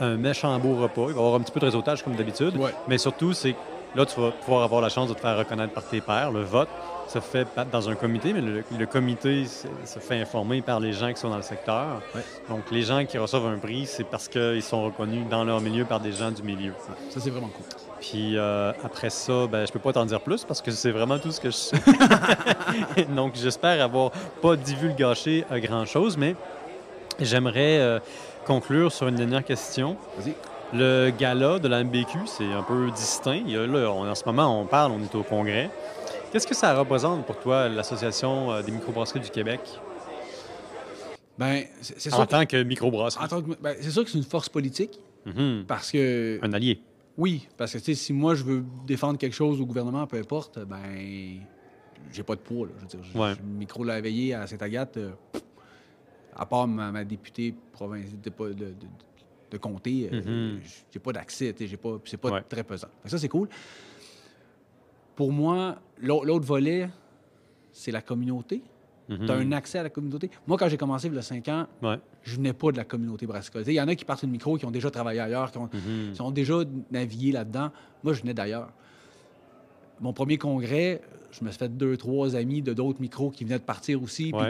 un 0.01 0.17
méchant 0.17 0.59
beau 0.59 0.77
repas. 0.77 1.07
Il 1.09 1.15
va 1.15 1.21
y 1.21 1.25
avoir 1.25 1.35
un 1.35 1.41
petit 1.41 1.53
peu 1.53 1.61
de 1.61 1.67
réseautage 1.67 2.03
comme 2.03 2.15
d'habitude. 2.15 2.57
Ouais. 2.57 2.75
Mais 2.89 2.99
surtout, 2.99 3.33
c'est 3.33 3.55
là, 3.95 4.07
tu 4.07 4.21
vas 4.21 4.31
pouvoir 4.31 4.63
avoir 4.63 4.81
la 4.81 4.89
chance 4.89 5.09
de 5.09 5.15
te 5.15 5.21
faire 5.21 5.37
reconnaître 5.37 5.73
par 5.73 5.85
tes 5.85 6.01
pairs. 6.01 6.31
Le 6.31 6.43
vote 6.43 6.69
se 7.09 7.19
fait 7.19 7.45
pas 7.45 7.65
dans 7.65 7.89
un 7.89 7.97
comité, 7.97 8.33
mais 8.33 8.41
le, 8.41 8.63
le 8.79 8.87
comité 8.87 9.45
se, 9.45 9.67
se 9.85 9.99
fait 9.99 10.21
informer 10.21 10.63
par 10.63 10.79
les 10.79 10.93
gens 10.93 11.13
qui 11.13 11.21
sont 11.21 11.31
dans 11.31 11.37
le 11.37 11.43
secteur. 11.43 12.01
Ouais. 12.15 12.21
Donc, 12.49 12.71
les 12.71 12.83
gens 12.83 13.05
qui 13.05 13.19
reçoivent 13.19 13.47
un 13.47 13.59
prix, 13.59 13.87
c'est 13.87 14.05
parce 14.05 14.29
qu'ils 14.29 14.63
sont 14.63 14.85
reconnus 14.85 15.27
dans 15.29 15.43
leur 15.45 15.61
milieu 15.61 15.85
par 15.85 15.99
des 15.99 16.13
gens 16.13 16.31
du 16.31 16.43
milieu. 16.43 16.73
Ça, 17.11 17.19
c'est 17.21 17.31
vraiment 17.31 17.49
cool. 17.49 17.67
Puis 18.01 18.37
euh, 18.39 18.73
après 18.83 19.11
ça, 19.11 19.47
ben, 19.47 19.67
je 19.67 19.73
peux 19.73 19.79
pas 19.79 19.93
t'en 19.93 20.07
dire 20.07 20.21
plus 20.21 20.45
parce 20.45 20.63
que 20.63 20.71
c'est 20.71 20.91
vraiment 20.91 21.19
tout 21.19 21.31
ce 21.33 21.41
que 21.41 21.51
je 21.51 21.57
sais. 21.57 21.77
Donc, 23.11 23.35
j'espère 23.35 23.83
avoir 23.85 24.11
pas 24.41 24.57
divulgaché 24.57 25.45
euh, 25.51 25.59
grand-chose, 25.59 26.17
mais 26.17 26.35
j'aimerais 27.21 27.79
euh, 27.79 27.99
conclure 28.47 28.91
sur 28.91 29.09
une 29.09 29.17
dernière 29.17 29.45
question. 29.45 29.97
Vas-y. 30.17 30.35
Le 30.73 31.11
gala 31.11 31.59
de 31.59 31.67
la 31.69 31.83
MBQ, 31.83 32.27
c'est 32.27 32.53
un 32.53 32.63
peu 32.63 32.91
distinct. 32.93 33.43
Là, 33.47 33.91
on- 33.93 34.09
en 34.09 34.15
ce 34.15 34.25
moment, 34.25 34.61
on 34.61 34.67
parle, 34.67 34.93
on 34.93 35.03
est 35.03 35.15
au 35.17 35.23
congrès. 35.25 35.69
Qu'est-ce 36.31 36.47
que 36.47 36.55
ça 36.55 36.75
représente 36.79 37.27
pour 37.27 37.39
toi, 37.41 37.69
l'Association 37.69 38.53
euh, 38.53 38.63
des 38.63 38.71
microbrasseries 38.71 39.19
du 39.21 39.31
Québec, 39.31 39.61
Ben, 41.39 41.65
c'est 41.81 42.13
en 42.15 42.25
que, 42.25 42.31
tant 42.31 42.47
que 42.47 42.63
microbrasserie? 42.63 43.29
que- 43.29 43.61
ben, 43.61 43.75
c'est 43.81 43.91
sûr 43.91 44.05
que 44.05 44.11
c'est 44.11 44.19
une 44.19 44.25
force 44.25 44.49
politique 44.49 45.01
Mhm. 45.27 45.65
parce 45.67 45.91
que 45.91 46.39
Un 46.43 46.53
allié. 46.53 46.81
Oui, 47.19 47.49
parce 47.57 47.73
que 47.73 47.95
si 47.95 48.13
moi 48.13 48.35
je 48.37 48.45
veux 48.45 48.65
défendre 48.87 49.19
quelque 49.19 49.35
chose 49.35 49.61
au 49.61 49.67
gouvernement, 49.67 50.07
peu 50.07 50.19
importe, 50.19 50.59
ben 50.61 51.41
j'ai 52.13 52.23
pas 52.23 52.35
de 52.37 52.41
poids. 52.41 52.67
Là. 52.67 52.73
Je 52.77 52.83
veux 52.83 52.87
dire, 52.89 53.11
je- 53.13 53.19
Ouais. 53.19 53.33
je- 53.35 53.39
le 53.41 53.59
micro 53.59 53.83
l'a 53.85 54.01
veillé 54.01 54.35
à 54.35 54.47
Saint-Agathe, 54.47 54.99
euh, 54.99 55.11
à 56.37 56.47
part 56.47 56.69
ma, 56.69 56.93
ma 56.93 57.05
députée 57.05 57.55
provinciale 57.73 58.21
de, 58.23 58.31
de, 58.31 58.55
de, 58.55 58.75
de 59.51 59.59
comté, 59.59 60.09
euh, 60.13 60.53
Mhm. 60.55 60.61
j'ai 60.93 60.99
pas 61.01 61.13
d'accès, 61.13 61.55
j'ai 61.59 61.77
pas, 61.77 61.99
c'est 62.05 62.17
pas 62.17 62.31
Ouais. 62.31 62.43
très 62.49 62.63
pesant. 62.63 62.89
Ça, 63.05 63.19
c'est 63.19 63.29
cool. 63.29 63.49
Pour 65.17 65.33
moi, 65.33 65.77
l'au- 66.01 66.25
l'autre 66.25 66.47
volet, 66.47 66.89
c'est 67.73 67.91
la 67.91 68.01
communauté. 68.01 68.63
Mhm. 69.09 69.27
Tu 69.27 69.33
as 69.33 69.35
un 69.35 69.53
accès 69.53 69.79
à 69.79 69.83
la 69.83 69.91
communauté. 69.91 70.31
Moi, 70.47 70.57
quand 70.57 70.69
j'ai 70.69 70.77
commencé 70.77 71.09
il 71.09 71.15
y 71.15 71.19
a 71.19 71.23
5 71.23 71.49
ans, 71.49 71.67
Ouais. 71.83 71.99
je 72.23 72.37
venais 72.37 72.53
pas 72.53 72.71
de 72.71 72.77
la 72.77 72.85
communauté 72.85 73.27
brassicole. 73.27 73.65
Il 73.67 73.73
y 73.73 73.81
en 73.81 73.89
a 73.89 73.95
qui 73.97 74.05
partent 74.05 74.23
une 74.23 74.31
micro, 74.31 74.57
qui 74.57 74.65
ont 74.67 74.71
déjà 74.71 74.91
travaillé 74.91 75.21
ailleurs, 75.21 75.51
qui 75.51 75.59
ont, 75.59 75.69
Mhm. 75.73 76.13
qui 76.13 76.21
ont 76.23 76.31
déjà 76.31 76.55
navigué 76.93 77.33
là-dedans. 77.33 77.71
Moi, 78.05 78.13
je 78.15 78.21
venais 78.21 78.35
d'ailleurs. 78.35 78.71
Mon 80.01 80.13
premier 80.13 80.39
congrès, 80.39 81.03
je 81.33 81.45
me 81.45 81.51
suis 81.51 81.59
fait 81.59 81.69
deux, 81.77 81.97
trois 81.97 82.37
amis 82.37 82.63
de 82.63 82.73
d'autres 82.73 83.01
micros 83.01 83.31
qui 83.31 83.45
venaient 83.45 83.59
de 83.59 83.65
partir 83.65 84.03
aussi. 84.03 84.33
Puis. 84.33 84.41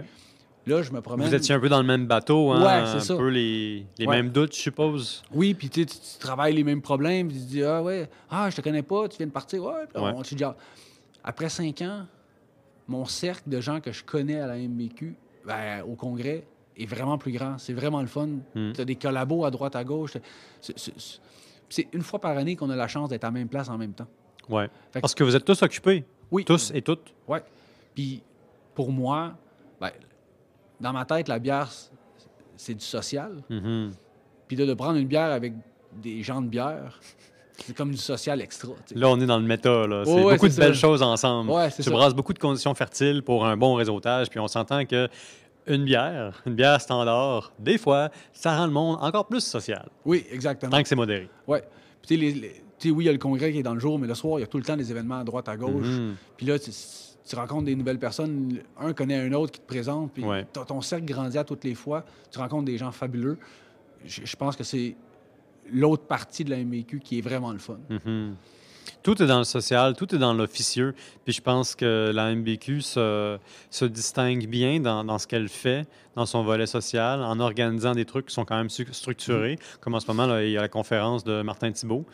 Là, 0.70 0.82
je 0.82 0.92
me 0.92 1.00
promène. 1.00 1.28
Vous 1.28 1.34
étiez 1.34 1.54
un 1.54 1.60
peu 1.60 1.68
dans 1.68 1.80
le 1.80 1.86
même 1.86 2.06
bateau, 2.06 2.50
hein? 2.52 2.60
Ouais, 2.64 2.86
c'est 2.86 2.96
un 2.96 3.00
ça. 3.00 3.16
peu 3.16 3.28
les, 3.28 3.84
les 3.98 4.06
Ouais. 4.06 4.16
mêmes 4.16 4.30
doutes, 4.30 4.54
je 4.54 4.60
suppose. 4.60 5.22
Oui, 5.32 5.54
puis 5.54 5.68
tu, 5.68 5.84
tu- 5.86 5.96
travailles 6.18 6.54
les 6.54 6.64
mêmes 6.64 6.82
problèmes. 6.82 7.28
puis 7.28 7.36
tu 7.38 7.42
te 7.44 7.48
dis, 7.48 7.62
ah 7.64 7.82
ouais, 7.82 8.08
ah, 8.30 8.48
je 8.50 8.56
te 8.56 8.60
connais 8.60 8.82
pas, 8.82 9.08
tu 9.08 9.18
viens 9.18 9.26
de 9.26 9.32
partir. 9.32 9.62
Ouais, 9.64 9.86
puis 9.92 10.02
Ouais. 10.02 10.12
on 10.14 10.24
se 10.24 10.34
dit, 10.34 10.44
ah. 10.44 10.56
après 11.24 11.48
cinq 11.48 11.82
ans, 11.82 12.06
mon 12.88 13.04
cercle 13.04 13.48
de 13.48 13.60
gens 13.60 13.80
que 13.80 13.92
je 13.92 14.02
connais 14.04 14.40
à 14.40 14.46
la 14.46 14.56
MBQ, 14.56 15.14
ben, 15.46 15.82
au 15.82 15.94
congrès, 15.94 16.44
est 16.76 16.86
vraiment 16.86 17.18
plus 17.18 17.32
grand. 17.32 17.58
C'est 17.58 17.72
vraiment 17.74 18.00
le 18.00 18.06
fun. 18.06 18.28
Mm. 18.54 18.72
Tu 18.72 18.80
as 18.80 18.84
des 18.84 18.96
collabos 18.96 19.44
à 19.44 19.50
droite, 19.50 19.76
à 19.76 19.84
gauche. 19.84 20.12
C'est- 20.60 21.88
une 21.92 22.02
fois 22.02 22.18
par 22.20 22.36
année 22.36 22.56
qu'on 22.56 22.70
a 22.70 22.76
la 22.76 22.88
chance 22.88 23.08
d'être 23.10 23.24
à 23.24 23.28
la 23.28 23.32
même 23.32 23.48
place 23.48 23.68
en 23.68 23.78
même 23.78 23.92
temps. 23.92 24.08
Que- 24.48 25.00
Parce 25.00 25.14
que 25.14 25.22
vous 25.22 25.36
êtes 25.36 25.44
tous 25.44 25.62
occupés. 25.62 26.04
Oui. 26.32 26.44
Tous 26.44 26.72
et 26.74 26.82
toutes. 26.82 27.12
Ouais. 27.28 27.42
Puis 27.94 28.22
pour 28.74 28.90
moi, 28.90 29.34
ben, 29.80 29.90
dans 30.80 30.92
ma 30.92 31.04
tête, 31.04 31.28
la 31.28 31.38
bière, 31.38 31.68
c'est 32.56 32.74
du 32.74 32.84
social. 32.84 33.42
Mhm. 33.48 33.92
Puis 34.48 34.56
là, 34.56 34.66
de 34.66 34.74
prendre 34.74 34.96
une 34.98 35.06
bière 35.06 35.30
avec 35.30 35.52
des 36.02 36.22
gens 36.22 36.40
de 36.42 36.48
bière, 36.48 36.98
c'est 37.56 37.76
comme 37.76 37.90
du 37.90 37.96
social 37.96 38.40
extra. 38.40 38.72
Là, 38.94 39.08
on 39.08 39.20
est 39.20 39.26
dans 39.26 39.38
le 39.38 39.46
méta. 39.46 39.86
Là. 39.86 40.02
C'est 40.04 40.12
ouais, 40.12 40.34
beaucoup 40.34 40.48
de 40.48 40.54
belles 40.56 40.74
choses 40.74 41.02
ensemble. 41.02 41.50
Ouais, 41.50 41.70
tu 41.70 41.82
ça. 41.82 41.90
brasses 41.90 42.14
beaucoup 42.14 42.32
de 42.32 42.38
conditions 42.38 42.74
fertiles 42.74 43.22
pour 43.22 43.44
un 43.46 43.56
bon 43.56 43.74
réseautage. 43.74 44.28
Puis 44.30 44.40
on 44.40 44.48
s'entend 44.48 44.84
que 44.86 45.08
une 45.66 45.84
bière, 45.84 46.42
une 46.46 46.54
bière 46.54 46.80
standard, 46.80 47.52
des 47.58 47.76
fois, 47.78 48.08
ça 48.32 48.56
rend 48.56 48.66
le 48.66 48.72
monde 48.72 48.96
encore 49.00 49.26
plus 49.26 49.44
social. 49.44 49.88
Oui, 50.04 50.24
exactement. 50.32 50.70
Tant 50.72 50.82
que 50.82 50.88
c'est 50.88 50.96
modéré. 50.96 51.28
Ouais. 51.46 51.62
Puis 52.02 52.08
tu 52.08 52.14
sais, 52.14 52.20
les- 52.20 52.32
les- 52.84 52.90
oui, 52.90 53.04
il 53.04 53.06
y 53.06 53.08
a 53.10 53.12
le 53.12 53.18
congrès 53.18 53.52
qui 53.52 53.58
est 53.58 53.62
dans 53.62 53.74
le 53.74 53.80
jour, 53.80 53.98
mais 53.98 54.06
le 54.06 54.14
soir, 54.14 54.38
il 54.38 54.40
y 54.40 54.44
a 54.44 54.46
tout 54.46 54.56
le 54.56 54.64
temps 54.64 54.76
des 54.76 54.90
événements 54.90 55.20
à 55.20 55.24
droite, 55.24 55.48
à 55.50 55.56
gauche. 55.56 55.86
Mhm. 55.86 56.14
Puis 56.38 56.46
là, 56.46 56.58
tu, 57.30 57.36
rencontres 57.36 57.64
des 57.64 57.76
nouvelles 57.76 57.98
personnes. 57.98 58.60
Un 58.78 58.92
connaît 58.92 59.18
un 59.18 59.32
autre 59.32 59.52
qui 59.52 59.60
te 59.60 59.66
présente. 59.66 60.12
Puis 60.12 60.24
Ouais. 60.24 60.44
ton, 60.52 60.80
cercle 60.80 61.06
grandit 61.06 61.38
à 61.38 61.44
toutes 61.44 61.64
les 61.64 61.74
fois. 61.74 62.04
Tu 62.30 62.38
rencontres 62.38 62.64
des 62.64 62.78
gens 62.78 62.92
fabuleux. 62.92 63.38
Je, 64.04 64.22
je 64.24 64.36
pense 64.36 64.56
que 64.56 64.64
c'est 64.64 64.96
l'autre 65.72 66.04
partie 66.04 66.44
de 66.44 66.50
la 66.50 66.56
MBQ 66.58 67.00
qui 67.00 67.18
est 67.18 67.22
vraiment 67.22 67.52
le 67.52 67.58
fun. 67.58 67.78
Mhm. 67.88 68.34
Tout 69.02 69.22
est 69.22 69.26
dans 69.26 69.38
le 69.38 69.44
social, 69.44 69.94
tout 69.96 70.14
est 70.14 70.18
dans 70.18 70.34
l'officieux. 70.34 70.94
Puis 71.24 71.32
je 71.32 71.40
pense 71.40 71.74
que 71.74 72.12
la 72.14 72.34
MBQ 72.34 72.82
se, 72.82 73.38
se 73.70 73.84
distingue 73.84 74.46
bien 74.46 74.80
dans, 74.80 75.04
dans 75.04 75.18
ce 75.18 75.26
qu'elle 75.26 75.48
fait, 75.48 75.86
dans 76.16 76.26
son 76.26 76.42
volet 76.42 76.66
social, 76.66 77.22
en 77.22 77.40
organisant 77.40 77.94
des 77.94 78.04
trucs 78.04 78.26
qui 78.26 78.34
sont 78.34 78.44
quand 78.44 78.56
même 78.56 78.68
structurés. 78.68 79.58
Comme 79.80 79.94
en 79.94 80.00
ce 80.00 80.06
moment, 80.06 80.26
là, 80.26 80.44
il 80.44 80.50
y 80.50 80.58
a 80.58 80.60
la 80.60 80.68
conférence 80.68 81.24
de 81.24 81.42
Martin 81.42 81.72
Thibault. 81.72 82.04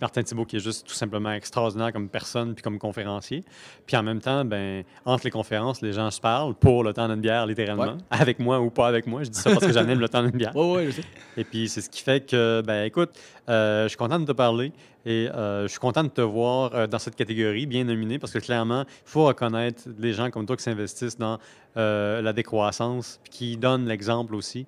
Martin 0.00 0.22
Thibault 0.22 0.44
qui 0.44 0.56
est 0.56 0.60
juste 0.60 0.86
tout 0.86 0.94
simplement 0.94 1.32
extraordinaire 1.32 1.92
comme 1.92 2.08
personne 2.08 2.54
puis 2.54 2.62
comme 2.62 2.78
conférencier. 2.78 3.44
Puis 3.86 3.96
en 3.96 4.02
même 4.02 4.20
temps, 4.20 4.44
ben, 4.44 4.84
entre 5.04 5.24
les 5.24 5.30
conférences, 5.30 5.80
les 5.80 5.92
gens 5.92 6.10
se 6.10 6.20
parlent 6.20 6.54
pour 6.54 6.84
le 6.84 6.92
temps 6.92 7.08
d'une 7.08 7.20
bière, 7.20 7.46
littéralement. 7.46 7.94
Ouais. 7.94 7.98
Avec 8.10 8.38
moi 8.38 8.60
ou 8.60 8.70
pas 8.70 8.88
avec 8.88 9.06
moi. 9.06 9.22
Je 9.22 9.30
dis 9.30 9.38
ça 9.38 9.50
parce 9.50 9.66
que 9.66 9.72
j'anime 9.72 10.00
le 10.00 10.08
temps 10.08 10.22
d'une 10.22 10.36
bière. 10.36 10.52
Oui, 10.54 10.76
oui, 10.76 10.86
je 10.86 10.90
sais. 10.92 11.02
Et 11.36 11.44
puis, 11.44 11.68
c'est 11.68 11.80
ce 11.80 11.90
qui 11.90 12.02
fait 12.02 12.26
que, 12.26 12.62
ben 12.66 12.84
écoute, 12.84 13.10
euh, 13.48 13.84
je 13.84 13.88
suis 13.88 13.96
content 13.96 14.18
de 14.18 14.24
te 14.24 14.32
parler 14.32 14.72
et 15.04 15.28
euh, 15.28 15.62
je 15.62 15.68
suis 15.68 15.78
content 15.78 16.02
de 16.02 16.08
te 16.08 16.20
voir 16.20 16.74
euh, 16.74 16.86
dans 16.86 16.98
cette 16.98 17.16
catégorie, 17.16 17.66
bien 17.66 17.84
nominé, 17.84 18.18
parce 18.18 18.32
que 18.32 18.38
clairement, 18.38 18.82
il 18.82 19.10
faut 19.10 19.26
reconnaître 19.26 19.84
les 19.98 20.12
gens 20.12 20.30
comme 20.30 20.46
toi 20.46 20.56
qui 20.56 20.62
s'investissent 20.62 21.18
dans 21.18 21.38
la 21.76 22.32
décroissance, 22.32 23.20
puis 23.22 23.32
qui 23.32 23.56
donnent 23.56 23.86
l'exemple 23.86 24.34
aussi. 24.34 24.66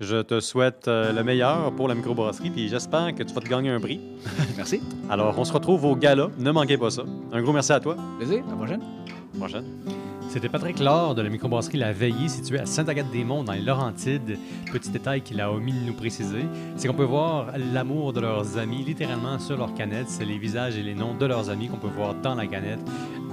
Je 0.00 0.22
te 0.22 0.40
souhaite 0.40 0.88
euh, 0.88 1.12
le 1.12 1.22
meilleur 1.22 1.72
pour 1.72 1.86
la 1.86 1.94
microbrasserie, 1.94 2.48
puis 2.48 2.70
j'espère 2.70 3.14
que 3.14 3.22
tu 3.22 3.34
vas 3.34 3.40
te 3.42 3.48
gagner 3.48 3.68
un 3.68 3.80
prix. 3.80 4.00
Merci. 4.56 4.80
Alors, 5.10 5.38
on 5.38 5.44
se 5.44 5.52
retrouve 5.52 5.84
au 5.84 5.94
gala. 5.94 6.28
Ne 6.38 6.50
manquez 6.52 6.78
pas 6.78 6.88
ça. 6.88 7.02
Un 7.32 7.42
gros 7.42 7.52
merci 7.52 7.72
à 7.72 7.80
toi. 7.80 7.96
Plaisir. 8.16 8.42
À 8.46 8.50
la 8.50 8.56
prochaine. 8.56 8.80
Prochaine. 9.38 9.64
C'était 10.30 10.48
Patrick 10.48 10.78
Laure 10.78 11.14
de 11.14 11.20
la 11.20 11.28
microbrasserie 11.28 11.76
La 11.76 11.92
Veillée, 11.92 12.28
située 12.28 12.60
à 12.60 12.64
Sainte-Agathe-des-Monts, 12.64 13.44
dans 13.44 13.52
les 13.52 13.60
Laurentides. 13.60 14.38
Petit 14.72 14.88
détail 14.90 15.20
qu'il 15.20 15.38
a 15.40 15.52
omis 15.52 15.72
de 15.72 15.84
nous 15.84 15.92
préciser, 15.92 16.46
c'est 16.76 16.88
qu'on 16.88 16.94
peut 16.94 17.02
voir 17.02 17.48
l'amour 17.74 18.14
de 18.14 18.20
leurs 18.20 18.56
amis 18.56 18.82
littéralement 18.84 19.38
sur 19.38 19.58
leur 19.58 19.74
canette. 19.74 20.08
C'est 20.08 20.24
les 20.24 20.38
visages 20.38 20.78
et 20.78 20.82
les 20.82 20.94
noms 20.94 21.14
de 21.14 21.26
leurs 21.26 21.50
amis 21.50 21.68
qu'on 21.68 21.78
peut 21.78 21.88
voir 21.94 22.14
dans 22.14 22.36
la 22.36 22.46
canette. 22.46 22.80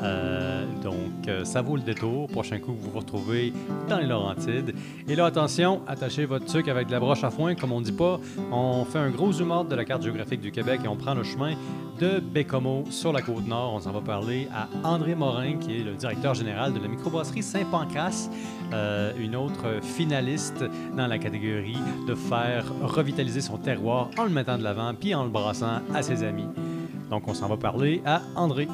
Euh, 0.01 0.65
donc, 0.83 1.27
euh, 1.27 1.43
ça 1.43 1.61
vaut 1.61 1.75
le 1.75 1.81
détour. 1.81 2.27
Prochain 2.27 2.59
coup, 2.59 2.73
vous 2.73 2.91
vous 2.91 2.99
retrouvez 2.99 3.53
dans 3.89 3.97
les 3.97 4.05
Laurentides. 4.05 4.73
Et 5.07 5.15
là, 5.15 5.25
attention, 5.25 5.81
attachez 5.87 6.25
votre 6.25 6.49
sucre 6.49 6.69
avec 6.69 6.87
de 6.87 6.91
la 6.91 6.99
broche 6.99 7.23
à 7.23 7.29
foin. 7.29 7.55
Comme 7.55 7.71
on 7.71 7.81
dit 7.81 7.91
pas, 7.91 8.19
on 8.51 8.85
fait 8.85 8.99
un 8.99 9.09
gros 9.09 9.31
zoom 9.31 9.51
out 9.51 9.67
de 9.67 9.75
la 9.75 9.85
carte 9.85 10.03
géographique 10.03 10.41
du 10.41 10.51
Québec 10.51 10.81
et 10.83 10.87
on 10.87 10.95
prend 10.95 11.13
le 11.13 11.23
chemin 11.23 11.55
de 11.99 12.19
Bécomo 12.19 12.83
sur 12.89 13.11
la 13.11 13.21
côte 13.21 13.47
nord. 13.47 13.73
On 13.73 13.79
s'en 13.79 13.91
va 13.91 14.01
parler 14.01 14.47
à 14.53 14.67
André 14.87 15.15
Morin, 15.15 15.57
qui 15.57 15.81
est 15.81 15.83
le 15.83 15.93
directeur 15.93 16.35
général 16.35 16.73
de 16.73 16.79
la 16.79 16.87
microbrasserie 16.87 17.41
Saint-Pancras, 17.41 18.29
euh, 18.73 19.13
une 19.19 19.35
autre 19.35 19.81
finaliste 19.81 20.63
dans 20.95 21.07
la 21.07 21.17
catégorie 21.17 21.77
de 22.07 22.13
faire 22.13 22.65
revitaliser 22.83 23.41
son 23.41 23.57
terroir 23.57 24.09
en 24.17 24.25
le 24.25 24.29
mettant 24.29 24.57
de 24.57 24.63
l'avant 24.63 24.93
puis 24.93 25.15
en 25.15 25.23
le 25.23 25.29
brassant 25.29 25.81
à 25.93 26.03
ses 26.03 26.23
amis. 26.23 26.47
Donc, 27.09 27.27
on 27.27 27.33
s'en 27.33 27.47
va 27.47 27.57
parler 27.57 28.01
à 28.05 28.21
André. 28.35 28.67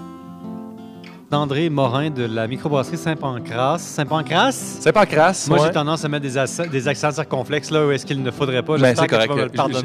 André 1.33 1.69
Morin 1.69 2.09
de 2.09 2.23
la 2.25 2.47
microbrasserie 2.47 2.97
Saint-Pancras. 2.97 3.79
Saint-Pancras? 3.79 5.05
Crasse. 5.05 5.47
Moi, 5.49 5.59
ouais. 5.59 5.67
j'ai 5.67 5.73
tendance 5.73 6.05
à 6.05 6.07
mettre 6.09 6.23
des, 6.23 6.37
ac- 6.37 6.69
des 6.69 6.87
accents 6.87 7.11
circonflexes 7.11 7.69
là 7.71 7.85
où 7.85 7.91
est-ce 7.91 8.05
qu'il 8.05 8.21
ne 8.23 8.31
faudrait 8.31 8.63
pas. 8.63 8.77
Ben, 8.77 8.95
c'est 8.95 9.07
correct. 9.07 9.31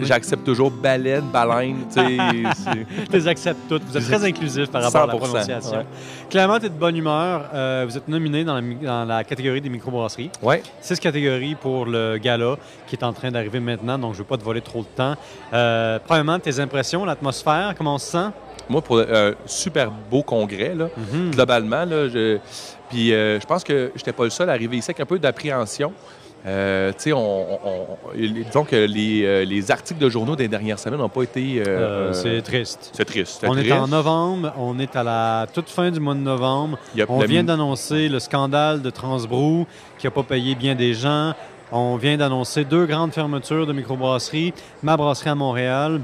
J'accepte 0.02 0.44
toujours 0.44 0.70
baleine, 0.70 1.24
baleine. 1.32 1.76
tu 1.92 2.00
sais, 2.00 2.16
les 3.12 3.28
accepte 3.28 3.58
toutes. 3.68 3.82
Vous 3.84 3.96
êtes 3.96 4.04
très 4.04 4.24
inclusif 4.24 4.70
par 4.70 4.82
rapport 4.82 5.02
à 5.02 5.06
la 5.06 5.12
100%, 5.14 5.16
prononciation. 5.18 5.78
ouais. 5.78 5.86
Clairement, 6.30 6.58
tu 6.58 6.66
es 6.66 6.68
de 6.68 6.74
bonne 6.74 6.96
humeur. 6.96 7.44
Euh, 7.52 7.84
vous 7.88 7.96
êtes 7.96 8.06
nominé 8.08 8.44
dans 8.44 8.54
la, 8.54 8.60
mi- 8.60 8.76
dans 8.76 9.04
la 9.04 9.24
catégorie 9.24 9.60
des 9.60 9.68
microbrasseries. 9.70 10.30
ouais. 10.42 10.62
Six 10.80 11.00
catégories 11.00 11.54
pour 11.56 11.86
le 11.86 12.18
gala 12.18 12.56
qui 12.86 12.96
est 12.96 13.04
en 13.04 13.12
train 13.12 13.30
d'arriver 13.30 13.60
maintenant, 13.60 13.98
donc 13.98 14.12
je 14.14 14.18
ne 14.18 14.22
veux 14.22 14.28
pas 14.28 14.36
te 14.36 14.44
voler 14.44 14.60
trop 14.60 14.80
de 14.80 14.88
temps. 14.96 15.14
Euh, 15.52 15.98
premièrement, 16.06 16.38
tes 16.38 16.60
impressions, 16.60 17.04
l'atmosphère, 17.04 17.74
comment 17.76 17.94
on 17.94 17.98
se 17.98 18.06
sent? 18.12 18.28
Moi, 18.68 18.82
pour 18.82 18.98
un 19.00 19.32
super 19.46 19.90
beau 20.10 20.22
congrès, 20.22 20.74
là, 20.74 20.88
Mhm. 20.96 21.30
globalement, 21.32 21.84
là, 21.84 22.08
je... 22.08 22.38
puis 22.90 23.12
euh, 23.12 23.40
je 23.40 23.46
pense 23.46 23.64
que 23.64 23.90
j'étais 23.96 24.12
pas 24.12 24.24
le 24.24 24.30
seul 24.30 24.48
à 24.50 24.52
arriver 24.52 24.76
ici 24.76 24.90
avec 24.90 25.00
un 25.00 25.06
peu 25.06 25.18
d'appréhension. 25.18 25.92
Euh, 26.46 26.90
tu 26.92 26.96
sais, 26.98 27.12
on, 27.12 27.18
on- 27.18 27.58
on- 27.66 28.16
disons 28.16 28.64
que 28.64 28.76
les, 28.76 29.24
euh, 29.24 29.44
les 29.44 29.70
articles 29.72 29.98
de 30.00 30.08
journaux 30.08 30.36
des 30.36 30.46
dernières 30.46 30.78
semaines 30.78 31.00
n'ont 31.00 31.08
pas 31.08 31.22
été. 31.24 31.60
euh, 31.60 31.64
Euh, 31.66 32.10
euh, 32.10 32.12
c'est 32.12 32.42
triste. 32.42 32.90
c'est 32.92 33.04
triste. 33.04 33.44
On 33.46 33.56
est 33.58 33.72
en 33.72 33.88
novembre, 33.88 34.52
on 34.56 34.78
est 34.78 34.94
à 34.94 35.02
la 35.02 35.46
toute 35.52 35.68
fin 35.68 35.90
du 35.90 35.98
mois 35.98 36.14
de 36.14 36.20
novembre. 36.20 36.78
On 37.08 37.18
vient 37.26 37.42
d'annoncer 37.44 38.08
le 38.08 38.20
scandale 38.20 38.82
de 38.82 38.90
Transbrou 38.90 39.66
qui 39.98 40.06
n'a 40.06 40.12
pas 40.12 40.22
payé 40.22 40.54
bien 40.54 40.76
des 40.76 40.94
gens. 40.94 41.34
On 41.72 41.96
vient 41.96 42.16
d'annoncer 42.16 42.64
deux 42.64 42.86
grandes 42.86 43.12
fermetures 43.12 43.66
de 43.66 43.72
microbrasseries, 43.72 44.54
ma 44.82 44.96
brasserie 44.96 45.30
à 45.30 45.34
Montréal. 45.34 46.00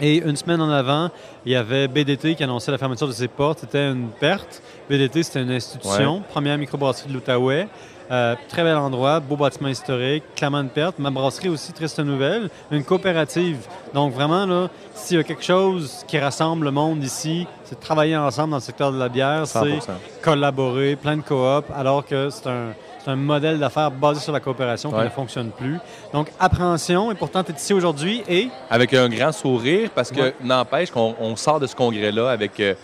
Et 0.00 0.16
une 0.16 0.36
semaine 0.36 0.60
en 0.62 0.70
avant, 0.70 1.10
il 1.44 1.52
y 1.52 1.56
avait 1.56 1.86
BDT 1.86 2.34
qui 2.34 2.42
annonçait 2.42 2.70
la 2.70 2.78
fermeture 2.78 3.06
de 3.06 3.12
ses 3.12 3.28
portes. 3.28 3.60
C'était 3.60 3.90
une 3.90 4.08
perte. 4.08 4.62
BDT, 4.88 5.22
c'était 5.22 5.42
une 5.42 5.50
institution, 5.50 6.22
première 6.30 6.56
microbrasserie 6.56 7.08
de 7.08 7.14
l'Outaouais. 7.14 7.68
Euh, 8.10 8.34
très 8.48 8.64
bel 8.64 8.76
endroit, 8.76 9.20
beau 9.20 9.36
bâtiment 9.36 9.68
historique, 9.68 10.24
clairement 10.34 10.62
une 10.62 10.68
perte. 10.68 10.98
Ma 10.98 11.10
brasserie 11.10 11.48
aussi, 11.48 11.72
triste 11.72 12.00
nouvelle, 12.00 12.50
une 12.72 12.82
coopérative. 12.82 13.58
Donc 13.94 14.12
vraiment, 14.12 14.46
là, 14.46 14.68
s'il 14.94 15.18
y 15.18 15.20
a 15.20 15.22
quelque 15.22 15.44
chose 15.44 16.04
qui 16.08 16.18
rassemble 16.18 16.64
le 16.64 16.72
monde 16.72 17.04
ici, 17.04 17.46
c'est 17.62 17.76
de 17.76 17.80
travailler 17.80 18.16
ensemble 18.16 18.50
dans 18.50 18.56
le 18.56 18.62
secteur 18.62 18.90
de 18.90 18.98
la 18.98 19.08
bière, 19.08 19.46
c'est 19.46 19.58
100%. 19.60 19.90
collaborer, 20.22 20.96
plein 20.96 21.18
de 21.18 21.22
coop, 21.22 21.66
alors 21.72 22.04
que 22.04 22.30
c'est 22.30 22.48
un, 22.48 22.72
c'est 23.04 23.10
un 23.10 23.16
modèle 23.16 23.58
d'affaires 23.58 23.90
basé 23.90 24.20
sur 24.20 24.32
la 24.32 24.40
coopération 24.40 24.90
qui 24.90 24.96
Ouais. 24.96 25.04
ne 25.04 25.10
fonctionne 25.10 25.50
plus. 25.50 25.78
Donc, 26.12 26.28
appréhension, 26.38 27.10
et 27.10 27.14
pourtant, 27.14 27.42
tu 27.42 27.52
es 27.52 27.54
ici 27.54 27.72
aujourd'hui 27.72 28.22
et 28.28 28.48
Avec 28.68 28.92
un 28.94 29.08
grand 29.08 29.32
sourire, 29.32 29.90
parce 29.94 30.10
que 30.10 30.20
Ouais. 30.20 30.34
n'empêche 30.42 30.90
qu'on 30.90 31.14
on 31.20 31.36
sort 31.36 31.60
de 31.60 31.66
ce 31.66 31.74
congrès-là 31.74 32.30
avec 32.30 32.60
euh, 32.60 32.74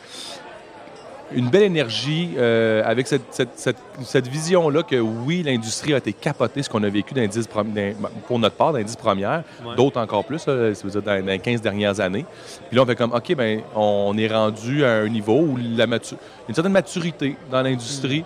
une 1.34 1.48
belle 1.50 1.64
énergie, 1.64 2.30
euh, 2.38 2.82
avec 2.84 3.08
cette, 3.08 3.22
cette- 3.34 3.58
cette- 3.58 3.76
cette 4.04 4.28
vision-là 4.28 4.84
que 4.84 4.94
oui, 4.94 5.42
l'industrie 5.42 5.92
a 5.92 5.96
été 5.96 6.12
capotée, 6.12 6.62
ce 6.62 6.70
qu'on 6.70 6.84
a 6.84 6.88
vécu 6.88 7.14
dans 7.14 7.20
les 7.20 7.26
10 7.26 7.48
prom- 7.48 7.72
dans- 7.74 8.08
pour 8.28 8.38
notre 8.38 8.54
part 8.54 8.70
dans 8.70 8.78
les 8.78 8.84
10 8.84 8.94
premières, 8.94 9.42
Ouais. 9.64 9.74
d'autres 9.74 10.00
encore 10.00 10.24
plus, 10.24 10.46
là, 10.46 10.72
si 10.72 10.84
vous 10.84 10.96
dans, 11.04 11.20
dans 11.20 11.26
les 11.26 11.40
15 11.40 11.60
dernières 11.60 11.98
années. 11.98 12.24
Puis 12.68 12.76
là, 12.76 12.82
on 12.84 12.86
fait 12.86 12.94
comme, 12.94 13.12
OK, 13.12 13.34
ben, 13.34 13.60
on 13.74 14.16
est 14.16 14.28
rendu 14.28 14.84
à 14.84 14.92
un 14.98 15.08
niveau 15.08 15.40
où 15.40 15.58
la 15.76 15.88
une 16.48 16.54
certaine 16.54 16.72
maturité 16.72 17.36
dans 17.50 17.60
l'industrie. 17.62 18.24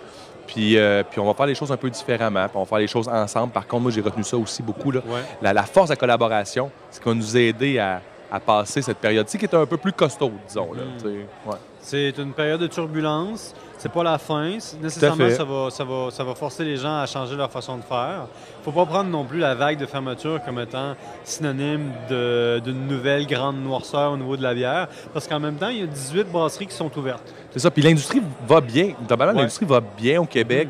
Puis, 0.52 0.76
euh, 0.76 1.04
puis 1.08 1.20
on 1.20 1.26
va 1.26 1.34
faire 1.34 1.46
les 1.46 1.54
choses 1.54 1.70
un 1.70 1.76
peu 1.76 1.88
différemment, 1.88 2.42
puis 2.48 2.56
on 2.56 2.60
va 2.60 2.66
faire 2.66 2.78
les 2.78 2.88
choses 2.88 3.08
ensemble. 3.08 3.52
Par 3.52 3.66
contre, 3.68 3.82
moi, 3.84 3.92
j'ai 3.92 4.00
retenu 4.00 4.24
ça 4.24 4.36
aussi 4.36 4.62
beaucoup. 4.64 4.90
Là 4.90 5.00
Ouais. 5.06 5.20
la, 5.40 5.52
la 5.52 5.62
force 5.62 5.88
de 5.88 5.92
la 5.92 5.96
collaboration, 5.96 6.70
c'est 6.90 6.96
ce 6.96 7.00
qui 7.00 7.08
va 7.08 7.14
nous 7.14 7.36
aider 7.36 7.78
à, 7.78 8.00
à 8.30 8.38
passer 8.40 8.80
cette 8.82 8.98
période-ci 8.98 9.38
qui 9.38 9.44
est 9.44 9.54
un 9.54 9.66
peu 9.66 9.76
plus 9.76 9.92
costaud, 9.92 10.32
disons. 10.46 10.72
Là, 10.72 10.82
Mm. 10.82 11.06
ouais. 11.50 11.56
c'est 11.80 12.16
une 12.18 12.32
période 12.32 12.60
de 12.60 12.66
turbulence. 12.66 13.54
C'est 13.78 13.90
pas 13.90 14.02
la 14.04 14.18
fin. 14.18 14.58
Nécessairement, 14.82 15.30
ça 15.30 15.42
va, 15.44 15.70
ça, 15.70 15.84
va, 15.84 16.10
ça 16.10 16.22
va 16.22 16.34
forcer 16.34 16.64
les 16.64 16.76
gens 16.76 16.98
à 17.00 17.06
changer 17.06 17.34
leur 17.34 17.50
façon 17.50 17.78
de 17.78 17.82
faire. 17.82 18.26
faut 18.62 18.72
pas 18.72 18.84
prendre 18.84 19.08
non 19.08 19.24
plus 19.24 19.38
la 19.38 19.54
vague 19.54 19.78
de 19.78 19.86
fermeture 19.86 20.38
comme 20.44 20.58
étant 20.60 20.94
synonyme 21.24 21.90
d'une 22.08 22.86
nouvelle 22.86 23.26
grande 23.26 23.56
noirceur 23.62 24.12
au 24.12 24.16
niveau 24.18 24.36
de 24.36 24.42
la 24.42 24.52
bière. 24.54 24.88
Parce 25.14 25.26
qu'en 25.26 25.40
même 25.40 25.56
temps, 25.56 25.68
il 25.70 25.78
y 25.80 25.82
a 25.82 25.86
18 25.86 26.24
brasseries 26.30 26.66
qui 26.66 26.74
sont 26.74 26.90
ouvertes. 26.98 27.32
C'est 27.52 27.58
ça. 27.60 27.70
Puis 27.70 27.82
l'industrie 27.82 28.20
va 28.46 28.60
bien. 28.60 28.92
Globalement, 29.06 29.32
Ouais. 29.34 29.40
l'industrie 29.40 29.64
va 29.66 29.80
bien 29.80 30.20
au 30.20 30.26
Québec. 30.26 30.68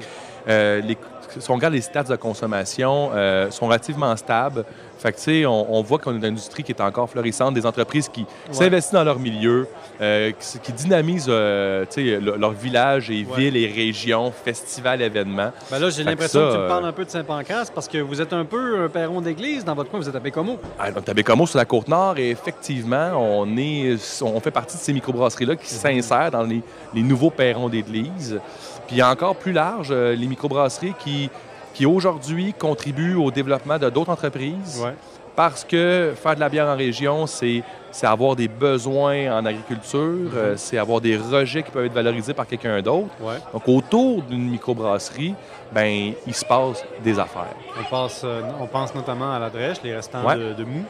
Euh, 0.49 0.81
les- 0.81 0.97
si 1.38 1.50
on 1.50 1.55
regarde 1.55 1.75
les 1.75 1.81
stats 1.81 2.05
de 2.05 2.17
consommation, 2.17 3.11
euh, 3.12 3.50
sont 3.50 3.67
relativement 3.67 4.14
stables. 4.17 4.64
Fait 5.00 5.12
que, 5.12 5.47
on, 5.47 5.66
on 5.71 5.83
voit 5.83 5.99
qu'on 5.99 6.12
est 6.12 6.19
une 6.19 6.25
industrie 6.26 6.62
qui 6.62 6.73
est 6.73 6.80
encore 6.83 7.09
florissante, 7.09 7.54
des 7.54 7.64
entreprises 7.64 8.09
qui 8.09 8.26
s'investissent 8.50 8.92
dans 8.92 9.02
leur 9.04 9.19
milieu, 9.19 9.66
euh, 10.00 10.30
qui, 10.38 10.59
qui 10.59 10.73
dynamisent 10.73 11.26
euh, 11.28 11.85
tu 11.90 12.04
sais, 12.11 12.21
le- 12.21 12.37
leurs 12.37 12.50
villages 12.52 13.11
et 13.11 13.25
Ouais. 13.30 13.37
villes 13.50 13.57
et 13.57 13.66
régions, 13.66 14.30
festivals, 14.30 15.00
événements. 15.00 15.52
Ben 15.71 15.78
là, 15.78 15.88
j'ai 15.90 16.04
que 16.04 16.09
l'impression 16.11 16.40
ça, 16.40 16.47
que 16.47 16.52
tu 16.52 16.59
me 16.59 16.64
euh, 16.64 16.69
parles 16.69 16.85
un 16.85 16.92
peu 16.92 17.04
de 17.04 17.11
Saint-Pancras 17.11 17.71
parce 17.75 17.88
que 17.88 17.99
vous 17.99 18.21
êtes 18.21 18.33
un 18.33 18.45
peu 18.45 18.85
un 18.85 18.88
perron 18.88 19.21
d'église 19.21 19.64
dans 19.64 19.75
votre 19.75 19.90
coin, 19.90 20.00
vous 20.00 20.09
êtes 20.09 20.16
à 20.16 20.21
Bécomo. 20.21 20.59
Ah, 20.78 20.90
donc, 20.90 21.09
à 21.09 21.14
Bécomo, 21.14 21.47
sur 21.47 21.59
la 21.59 21.64
Côte-Nord, 21.64 22.19
et 22.19 22.30
effectivement, 22.30 23.11
on, 23.16 23.57
est, 23.57 23.97
on 24.23 24.38
fait 24.40 24.50
partie 24.50 24.76
de 24.76 24.83
ces 24.83 24.92
microbrasseries-là 24.92 25.57
qui 25.57 25.69
s'insèrent 25.69 26.30
dans 26.30 26.42
les, 26.42 26.62
les 26.95 27.02
nouveaux 27.02 27.30
perrons 27.30 27.69
d'église. 27.69 28.38
Puis 28.87 29.02
encore 29.02 29.37
plus 29.37 29.52
large, 29.52 29.92
les 29.92 30.26
microbrasseries 30.26 30.95
qui, 30.99 31.30
qui 31.75 31.87
aujourd'hui 31.87 32.53
contribuent 32.53 33.15
au 33.17 33.31
développement 33.31 33.79
de 33.79 33.89
d'autres 33.91 34.11
entreprises. 34.11 34.81
Ouais. 34.85 34.95
Parce 35.37 35.65
que 35.65 36.12
faire 36.17 36.35
de 36.35 36.41
la 36.41 36.49
bière 36.49 36.67
en 36.67 36.77
région, 36.77 37.27
c'est 37.27 37.62
avoir 38.03 38.37
des 38.37 38.49
besoins 38.49 39.39
en 39.39 39.47
agriculture, 39.47 40.31
euh, 40.35 40.55
c'est 40.57 40.77
avoir 40.77 41.00
des 41.00 41.17
rejets 41.17 41.62
qui 41.62 41.71
peuvent 41.71 41.87
être 41.87 41.93
valorisés 41.95 42.35
par 42.35 42.47
quelqu'un 42.47 42.83
d'autre. 42.83 43.09
Ouais. 43.21 43.37
Donc, 43.53 43.62
autour 43.69 44.23
d'une 44.23 44.50
microbrasserie, 44.50 45.35
ben 45.73 46.12
il 46.27 46.35
se 46.35 46.45
passe 46.45 46.85
des 47.03 47.19
affaires. 47.19 47.55
On, 47.81 47.85
passe, 47.89 48.23
euh, 48.25 48.43
on 48.61 48.67
pense 48.67 48.95
notamment 48.95 49.33
à 49.33 49.39
la 49.39 49.49
drèche, 49.50 49.79
les 49.83 49.95
restants 49.95 50.25
Ouais. 50.27 50.37
de, 50.37 50.53
de 50.53 50.65
mou. 50.65 50.83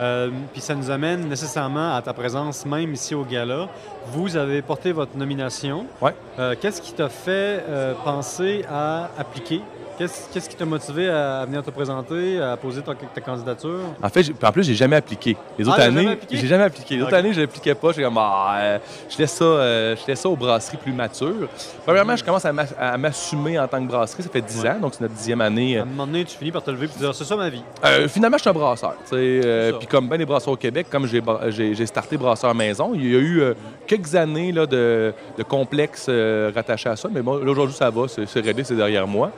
Euh, 0.00 0.30
Puis 0.52 0.62
ça 0.62 0.74
nous 0.74 0.90
amène 0.90 1.28
nécessairement 1.28 1.94
à 1.94 2.00
ta 2.02 2.14
présence 2.14 2.64
même 2.64 2.94
ici 2.94 3.14
au 3.14 3.24
gala. 3.24 3.68
Vous 4.06 4.36
avez 4.36 4.62
porté 4.62 4.90
votre 4.90 5.16
nomination. 5.16 5.86
Ouais. 6.00 6.14
Euh, 6.38 6.54
Qu'est-ce 6.60 6.80
qui 6.80 6.92
t'a 6.94 7.10
fait 7.10 7.62
euh, 7.68 7.92
penser 8.02 8.64
à 8.68 9.10
appliquer? 9.18 9.60
Qu'est-ce 9.98 10.48
qui 10.48 10.56
t'a 10.56 10.64
motivé 10.64 11.08
à 11.08 11.44
venir 11.44 11.62
te 11.62 11.70
présenter, 11.70 12.40
à 12.40 12.56
poser 12.56 12.80
ta, 12.82 12.92
ta 12.94 13.20
candidature? 13.20 13.78
En 14.02 14.08
fait, 14.08 14.24
en 14.42 14.52
plus, 14.52 14.64
j'ai 14.64 14.74
jamais 14.74 14.96
appliqué. 14.96 15.36
Les 15.58 15.68
autres 15.68 15.76
Ah, 15.80 15.84
années, 15.84 16.18
j'ai 16.30 16.46
jamais 16.46 16.64
appliqué. 16.64 16.96
Les 16.96 17.02
autres 17.02 17.14
années, 17.14 17.32
je 17.32 17.40
n'appliquais 17.42 17.74
pas. 17.74 17.92
Comme, 17.92 18.16
ah, 18.18 18.56
euh, 18.58 18.78
je 19.08 19.18
laisse 19.18 19.32
ça, 19.32 19.44
euh, 19.44 19.94
je 20.00 20.06
laisse 20.06 20.20
ça 20.20 20.28
aux 20.28 20.34
brasseries 20.36 20.78
plus 20.78 20.92
matures. 20.92 21.48
Premièrement, 21.84 22.16
je 22.16 22.24
commence 22.24 22.44
à 22.44 22.52
m'a- 22.52 22.64
à 22.80 22.96
m'assumer 22.96 23.58
en 23.58 23.68
tant 23.68 23.80
que 23.84 23.88
brasserie. 23.88 24.22
Ça 24.22 24.30
fait 24.30 24.40
10 24.40 24.62
Ouais. 24.62 24.70
ans, 24.70 24.78
donc 24.80 24.94
c'est 24.94 25.02
notre 25.02 25.14
dixième 25.14 25.40
année. 25.40 25.78
À 25.78 25.82
un 25.82 25.84
moment 25.84 26.06
donné, 26.06 26.24
tu 26.24 26.36
finis 26.36 26.50
par 26.52 26.62
te 26.64 26.70
lever 26.70 26.86
et 26.86 26.88
te 26.88 26.98
dire 26.98 27.14
c'est 27.14 27.24
ça 27.24 27.36
ma 27.36 27.48
vie. 27.50 27.62
Euh, 27.84 28.08
finalement, 28.08 28.38
je 28.38 28.42
suis 28.42 28.50
un 28.50 28.54
brasseur. 28.54 28.94
euh. 29.12 29.72
Puis 29.78 29.86
comme 29.86 30.08
bien 30.08 30.16
les 30.16 30.26
brasseurs 30.26 30.54
au 30.54 30.56
Québec, 30.56 30.86
comme 30.90 31.06
j'ai 31.06 31.86
starté 31.86 32.16
brasseur 32.16 32.54
maison, 32.54 32.92
il 32.94 33.04
y 33.12 33.14
a 33.14 33.18
eu 33.20 33.40
euh, 33.40 33.54
quelques 33.86 34.14
années 34.14 34.52
là, 34.52 34.66
de, 34.66 35.12
de 35.36 35.42
complexes 35.42 36.06
euh, 36.08 36.50
rattachés 36.54 36.88
à 36.88 36.96
ça. 36.96 37.08
Mais 37.12 37.20
bon, 37.22 37.36
là, 37.36 37.50
aujourd'hui, 37.50 37.76
ça 37.76 37.90
va. 37.90 38.08
C'est 38.08 38.26
c'est 38.26 38.40
réglé, 38.40 38.64
c'est 38.64 38.74
derrière 38.74 39.06
moi. 39.06 39.30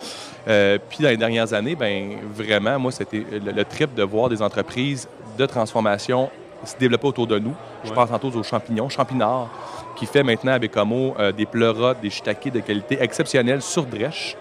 Euh, 0.46 0.78
puis 0.88 1.02
dans 1.02 1.08
les 1.08 1.16
dernières 1.16 1.52
années, 1.52 1.74
ben 1.74 2.18
vraiment, 2.32 2.78
moi, 2.78 2.92
c'était 2.92 3.24
le, 3.30 3.50
le 3.50 3.64
trip 3.64 3.94
de 3.94 4.02
voir 4.02 4.28
des 4.28 4.42
entreprises 4.42 5.08
de 5.38 5.46
transformation 5.46 6.30
se 6.66 6.76
développer 6.76 7.06
autour 7.06 7.26
de 7.26 7.38
nous. 7.38 7.54
Je 7.84 7.92
pense 7.92 8.10
tantôt 8.10 8.30
aux 8.30 8.42
champignons, 8.42 8.88
Champinard, 8.88 9.48
qui 9.96 10.06
fait 10.06 10.22
maintenant 10.22 10.52
à 10.52 10.58
Bécomo 10.58 11.14
euh, 11.18 11.32
des 11.32 11.46
pleurotes, 11.46 12.00
des 12.00 12.10
shiitakes 12.10 12.52
de 12.52 12.60
qualité 12.60 12.98
exceptionnelle 13.00 13.62
sur 13.62 13.84
drèche. 13.84 14.36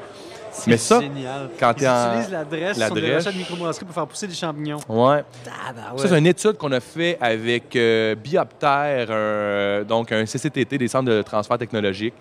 Mais 0.67 0.77
ça, 0.77 1.00
génial. 1.01 1.50
quand 1.60 1.72
Ils 1.72 1.75
t'es 1.79 1.88
en- 1.88 2.12
utilisent 2.13 2.31
la 2.31 2.45
dresse 2.45 2.77
la 2.77 2.86
sur 2.88 2.95
des 2.95 3.01
drèche. 3.01 3.15
recettes 3.17 3.33
de 3.33 3.38
microbrasserie 3.39 3.86
pour 3.86 3.93
faire 3.95 4.07
pousser 4.07 4.27
des 4.27 4.33
champignons. 4.36 4.77
Ouais. 4.88 5.24
Ah, 5.48 5.74
ben 5.74 5.98
Ça, 5.98 6.07
c'est 6.07 6.17
une 6.19 6.27
étude 6.27 6.53
qu'on 6.57 6.72
a 6.72 6.79
fait 6.79 7.17
avec 7.22 7.75
euh, 7.75 8.15
Biopter, 8.15 9.83
donc 9.88 10.12
un 10.12 10.25
CCTT, 10.25 10.77
des 10.77 10.88
centres 10.88 11.10
de 11.10 11.22
transfert 11.22 11.57
technologique. 11.57 12.13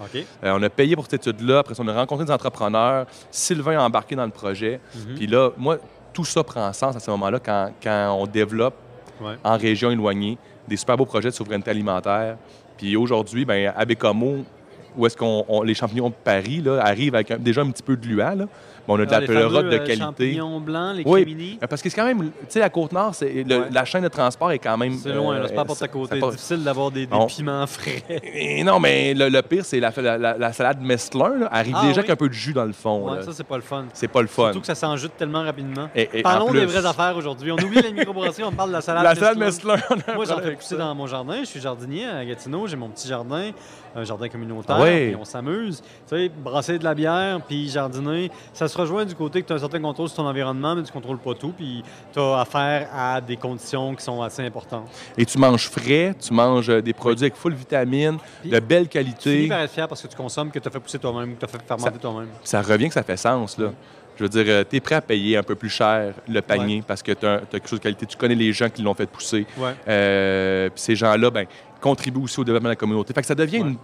Euh, 0.45 0.53
on 0.55 0.62
a 0.62 0.71
payé 0.71 0.95
pour 0.95 1.05
cette 1.05 1.27
étude-là. 1.27 1.59
Après 1.59 1.75
ça, 1.75 1.83
on 1.85 1.89
a 1.89 1.95
rencontré 1.95 2.25
des 2.25 2.33
entrepreneurs. 2.33 3.07
Sylvain 3.31 3.79
a 3.79 3.83
embarqué 3.85 4.17
dans 4.17 4.25
le 4.25 4.31
projet. 4.31 4.81
Mhm. 4.95 5.15
Puis 5.15 5.27
là, 5.27 5.51
moi, 5.57 5.77
tout 6.12 6.25
ça 6.25 6.43
prend 6.45 6.73
sens 6.73 6.97
à 6.97 7.01
ce 7.01 7.11
moment-là 7.12 7.39
quand, 7.45 7.71
quand 7.83 8.17
on 8.21 8.27
développe 8.27 8.75
Ouais. 9.21 9.35
en 9.45 9.57
région 9.57 9.91
éloignée 9.91 10.37
des 10.67 10.77
super 10.77 10.97
beaux 10.97 11.05
projets 11.07 11.29
de 11.29 11.35
souveraineté 11.35 11.71
alimentaire. 11.71 12.37
Puis 12.77 12.97
aujourd'hui, 12.97 13.45
ben, 13.45 13.73
à 13.77 13.85
Bécomo, 13.85 14.39
où 14.97 15.07
est-ce 15.07 15.17
qu'on 15.17 15.45
on- 15.49 15.63
les 15.63 15.75
champignons 15.75 16.09
de 16.09 16.15
Paris 16.25 16.61
là, 16.65 16.81
arrivent 16.83 17.15
avec 17.15 17.31
un- 17.31 17.39
déjà 17.39 17.63
un 17.63 17.71
petit 17.71 17.83
peu 17.83 17.97
de 17.97 18.07
luant. 18.07 18.35
Là. 18.35 18.47
Bon, 18.89 18.97
on 18.97 19.01
a 19.01 19.07
de 19.07 19.11
Ah, 19.15 19.21
la 19.21 19.21
les 19.21 19.27
fameux, 19.29 19.63
de 19.63 19.69
euh, 19.69 19.79
qualité. 19.79 19.97
champignons 19.97 20.59
blancs, 20.61 20.97
les 20.97 21.05
Oui. 21.07 21.23
crimini. 21.23 21.59
Parce 21.71 21.81
que 21.81 21.88
c'est 21.88 21.95
quand 21.95 22.05
même, 22.05 22.19
tu 22.21 22.31
sais, 22.49 22.59
la 22.59 22.69
Côte-Nord, 22.69 23.14
c'est 23.14 23.27
Ouais. 23.33 23.45
la 23.71 23.85
chaîne 23.85 24.03
de 24.03 24.09
transport 24.09 24.51
est 24.51 24.59
quand 24.59 24.77
même. 24.77 24.95
C'est 24.95 25.12
loin, 25.12 25.38
c'est 25.47 25.55
pas 25.55 25.61
euh, 25.61 25.62
à 25.62 25.66
porte 25.66 25.83
à 25.83 25.88
côté. 25.88 26.19
pas- 26.19 26.31
difficile 26.33 26.64
d'avoir 26.64 26.90
des, 26.90 27.07
piments 27.07 27.66
frais. 27.69 28.03
Et 28.35 28.64
non, 28.64 28.81
mais 28.81 29.14
le, 29.14 29.29
le 29.29 29.40
pire, 29.43 29.64
c'est 29.64 29.79
la, 29.79 29.93
la- 29.97 30.19
la- 30.19 30.37
la 30.37 30.53
salade 30.53 30.81
Mestlin, 30.83 31.38
là, 31.38 31.49
arrive 31.53 31.75
Ah 31.79 31.83
déjà 31.83 31.93
oui? 31.93 31.99
avec 32.01 32.11
un 32.11 32.16
peu 32.16 32.29
de 32.29 32.35
jus 32.35 32.53
dans 32.53 32.64
le 32.64 32.73
fond. 32.73 33.09
Ouais, 33.09 33.23
ça, 33.23 33.31
c'est 33.33 33.47
pas 33.47 33.55
le 33.57 33.62
fun. 33.62 33.85
C'est 33.95 34.09
pas 34.09 34.21
le 34.21 34.27
fun. 34.27 34.47
Surtout 34.47 34.61
que 34.62 34.66
ça 34.66 34.75
s'en 34.75 34.97
jute 34.97 35.16
tellement 35.16 35.45
rapidement. 35.45 35.88
Et- 35.95 36.09
et 36.14 36.19
en 36.19 36.23
Parlons 36.23 36.51
des 36.53 36.66
vraies 36.66 36.85
affaires 36.85 37.16
aujourd'hui. 37.16 37.53
On 37.53 37.57
oublie 37.59 37.81
les 37.83 37.93
microbrasseries, 37.93 38.43
on 38.45 38.51
parle 38.51 38.71
de 38.71 38.75
la 38.75 38.81
salade. 38.81 39.05
La 39.05 39.14
salade 39.14 39.38
Mestlin. 39.38 39.77
Moi, 40.16 40.25
j'en 40.25 40.38
fais 40.40 40.57
pousser 40.57 40.77
dans 40.77 40.93
mon 40.97 41.07
jardin. 41.07 41.37
Je 41.38 41.45
suis 41.47 41.61
jardinier 41.61 42.07
à 42.07 42.25
Gatineau. 42.25 42.66
J'ai 42.66 42.77
mon 42.77 42.88
petit 42.88 43.07
jardin, 43.07 43.53
un 43.94 44.05
jardin 44.05 44.28
communautaire. 44.28 44.76
Ah 44.78 44.83
oui. 44.83 45.09
Puis 45.09 45.16
on 45.16 45.24
s'amuse. 45.24 45.83
Tu 46.09 46.16
sais, 46.16 46.28
brasser 46.28 46.78
de 46.78 46.85
la 46.85 46.94
bière, 46.94 47.40
puis 47.46 47.68
jardiner. 47.68 48.31
Ça 48.52 48.68
se 48.68 48.76
rejoint 48.76 49.05
du 49.05 49.14
côté 49.14 49.42
que 49.42 49.46
tu 49.46 49.52
as 49.52 49.57
un 49.57 49.61
certain 49.61 49.81
contrôle 49.81 50.09
sur 50.09 50.16
ton 50.16 50.26
environnement, 50.26 50.74
mais 50.74 50.83
tu 50.83 50.92
contrôles 50.92 51.18
pas 51.18 51.35
tout. 51.35 51.52
Puis 51.57 51.83
tu 52.12 52.18
as 52.18 52.40
affaire 52.40 52.88
à 52.94 53.20
des 53.20 53.37
conditions 53.37 53.94
qui 53.94 54.05
sont 54.05 54.22
assez 54.22 54.42
importantes. 54.42 54.88
Et 55.16 55.24
tu 55.24 55.38
manges 55.38 55.68
frais, 55.68 56.14
tu 56.18 56.33
manges 56.33 56.70
euh, 56.70 56.83
des 56.83 56.92
produits 56.92 57.24
avec 57.24 57.37
full 57.37 57.55
vitamine, 57.55 58.18
Puis, 58.40 58.50
de 58.50 58.61
belle 58.61 58.85
Tu 58.85 58.90
qualité. 58.90 59.48
par 59.48 59.61
être 59.61 59.70
fier 59.70 59.88
parce 59.88 60.02
que 60.02 60.09
tu 60.09 60.16
consommes, 60.16 60.50
que 60.50 60.59
tu 60.59 60.68
as 60.68 60.70
fait 60.70 60.81
pousser 60.81 60.98
toi-même, 60.98 61.35
que 61.35 61.40
tu 61.40 61.44
as 61.44 61.48
fait 61.48 61.62
fermenter 61.66 61.98
toi-même. 61.98 62.28
Ça 62.42 62.62
revient 62.62 62.88
que 62.88 62.94
ça 62.94 63.02
fait 63.02 63.16
sens, 63.16 63.59
là. 63.59 63.72
Je 64.16 64.24
veux 64.24 64.28
dire, 64.28 64.64
tu 64.68 64.76
es 64.76 64.81
prêt 64.81 64.96
à 64.96 65.00
payer 65.00 65.37
un 65.38 65.42
peu 65.42 65.55
plus 65.55 65.70
cher 65.70 66.12
le 66.28 66.42
panier 66.42 66.83
parce 66.87 67.02
que 67.02 67.12
tu 67.12 67.26
as, 67.26 67.40
quelque 67.50 67.68
chose 67.68 67.78
de 67.78 67.85
qualité. 67.85 68.07
Tu 68.07 68.16
connais 68.16 68.35
les 68.35 68.52
gens 68.52 68.68
qui 68.68 68.83
l'ont 68.83 68.94
fait 68.94 69.07
pousser. 69.07 69.46
Ouais. 69.57 69.74
Euh, 69.88 70.68
puis 70.68 70.81
ces 70.81 70.94
gens-là, 70.94 71.31
ben, 71.31 71.46
contribuent 71.83 72.23
aussi 72.23 72.40
au 72.40 72.45
développement 72.45 72.68
de 72.71 72.73
la 72.73 72.77
communauté. 72.77 73.12
Fait 73.12 73.21
que 73.21 73.27
ça 73.27 73.35
devient 73.35 73.61
Ouais. 73.62 73.68
une- 73.68 73.77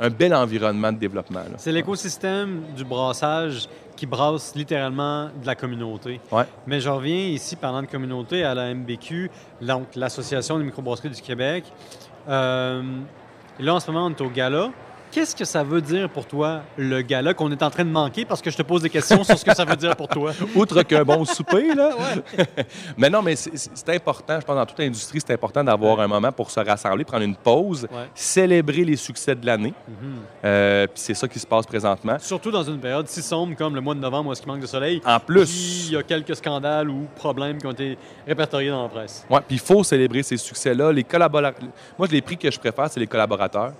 un 0.00 0.10
bel 0.10 0.34
environnement 0.34 0.90
de 0.90 0.98
développement. 0.98 1.42
C'est 1.56 1.70
l'écosystème 1.70 2.62
du 2.76 2.84
brassage 2.84 3.68
qui 3.94 4.06
brasse 4.06 4.52
littéralement 4.56 5.26
de 5.40 5.46
la 5.46 5.54
communauté. 5.54 6.20
Ouais. 6.32 6.42
Mais 6.66 6.80
je 6.80 6.88
reviens 6.88 7.26
ici, 7.28 7.54
parlant 7.54 7.80
de 7.82 7.86
communauté, 7.86 8.42
à 8.42 8.54
la 8.54 8.70
MBQ, 8.74 9.30
donc 9.62 9.94
l'Association 9.94 10.58
des 10.58 10.64
microbrasseries 10.64 11.10
du 11.10 11.22
Québec. 11.22 11.64
Euh, 12.28 12.82
là, 13.60 13.74
en 13.74 13.78
ce 13.78 13.88
moment, 13.92 14.06
on 14.06 14.10
est 14.10 14.20
au 14.20 14.30
gala. 14.30 14.70
Qu'est-ce 15.14 15.36
que 15.36 15.44
ça 15.44 15.62
veut 15.62 15.80
dire 15.80 16.08
pour 16.10 16.26
toi, 16.26 16.62
le 16.76 17.00
gala, 17.00 17.34
qu'on 17.34 17.52
est 17.52 17.62
en 17.62 17.70
train 17.70 17.84
de 17.84 17.90
manquer 17.90 18.24
parce 18.24 18.42
que 18.42 18.50
je 18.50 18.56
te 18.56 18.62
pose 18.62 18.82
des 18.82 18.90
questions 18.90 19.22
sur 19.22 19.38
ce 19.38 19.44
que 19.44 19.54
ça 19.54 19.64
veut 19.64 19.76
dire 19.76 19.94
pour 19.94 20.08
toi? 20.08 20.32
Outre 20.56 20.82
qu'un 20.82 21.04
bon 21.04 21.24
souper, 21.24 21.72
là. 21.72 21.90
mais 22.96 23.08
non, 23.08 23.22
mais 23.22 23.36
c'est- 23.36 23.88
important, 23.94 24.40
je 24.40 24.44
pense, 24.44 24.56
dans 24.56 24.66
toute 24.66 24.78
l'industrie, 24.80 25.20
c'est 25.24 25.32
important 25.32 25.62
d'avoir 25.62 26.00
un 26.00 26.08
moment 26.08 26.32
pour 26.32 26.50
se 26.50 26.58
rassembler, 26.58 27.04
prendre 27.04 27.22
une 27.22 27.36
pause, 27.36 27.86
Ouais. 27.92 28.08
célébrer 28.12 28.84
les 28.84 28.96
succès 28.96 29.36
de 29.36 29.46
l'année. 29.46 29.72
Mhm. 29.86 29.94
Euh, 30.44 30.86
Puis 30.88 31.00
c'est 31.00 31.14
ça 31.14 31.28
qui 31.28 31.38
se 31.38 31.46
passe 31.46 31.64
présentement. 31.64 32.16
Surtout 32.18 32.50
dans 32.50 32.64
une 32.64 32.80
période 32.80 33.06
si 33.06 33.22
sombre 33.22 33.54
comme 33.56 33.76
le 33.76 33.80
mois 33.80 33.94
de 33.94 34.00
novembre 34.00 34.30
où 34.30 34.32
est-ce 34.32 34.42
qu'il 34.42 34.50
manque 34.50 34.62
de 34.62 34.66
soleil. 34.66 35.00
En 35.06 35.20
plus, 35.20 35.86
il 35.90 35.94
y 35.94 35.96
a 35.96 36.02
quelques 36.02 36.34
scandales 36.34 36.90
ou 36.90 37.06
problèmes 37.14 37.58
qui 37.58 37.66
ont 37.68 37.72
été 37.72 37.96
répertoriés 38.26 38.70
dans 38.70 38.82
la 38.82 38.88
presse. 38.88 39.24
ouais, 39.30 39.38
puis 39.46 39.54
il 39.56 39.60
faut 39.60 39.84
célébrer 39.84 40.24
ces 40.24 40.36
succès-là. 40.38 40.90
Les 40.90 41.04
collaborateurs, 41.04 41.60
moi, 41.96 42.08
les 42.10 42.20
prix 42.20 42.36
que 42.36 42.50
je 42.50 42.58
préfère, 42.58 42.90
c'est 42.90 42.98
les 42.98 43.06
collaborateurs. 43.06 43.74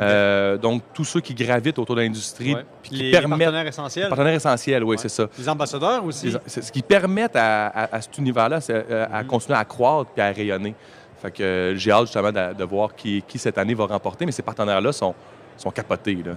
Euh, 0.00 0.56
donc, 0.56 0.82
tous 0.94 1.04
ceux 1.04 1.20
qui 1.20 1.34
gravitent 1.34 1.78
autour 1.78 1.96
de 1.96 2.02
l'industrie, 2.02 2.54
Ouais. 2.54 2.64
qui 2.82 2.94
Les, 2.94 3.10
les 3.10 3.20
partenaires 3.20 3.66
essentiels. 3.66 4.08
Partenaires 4.08 4.34
essentiels, 4.34 4.84
oui, 4.84 4.90
Ouais. 4.90 4.96
c'est 5.02 5.08
ça. 5.08 5.26
Les 5.38 5.48
ambassadeurs 5.48 6.04
aussi. 6.04 6.30
Les- 6.30 6.62
ce 6.62 6.72
qui 6.72 6.82
permettent 6.82 7.36
à, 7.36 7.66
à- 7.68 7.96
à 7.96 8.00
cet 8.00 8.16
univers-là 8.18 8.60
c'est, 8.60 8.86
euh, 8.90 9.06
à 9.12 9.22
Mhm. 9.22 9.28
continuer 9.28 9.58
à 9.58 9.64
croître 9.64 10.10
puis 10.12 10.22
à 10.22 10.30
rayonner. 10.30 10.74
Fait 11.20 11.30
que 11.30 11.42
euh, 11.42 11.76
j'ai 11.76 11.90
hâte 11.90 12.06
justement 12.06 12.32
de, 12.32 12.54
de 12.54 12.64
voir 12.64 12.94
qui, 12.94 13.22
qui 13.26 13.38
cette 13.38 13.58
année 13.58 13.74
va 13.74 13.86
remporter, 13.86 14.24
mais 14.24 14.32
ces 14.32 14.42
partenaires-là 14.42 14.92
sont, 14.92 15.14
sont 15.60 15.70
capotés. 15.70 16.16
Là. 16.24 16.32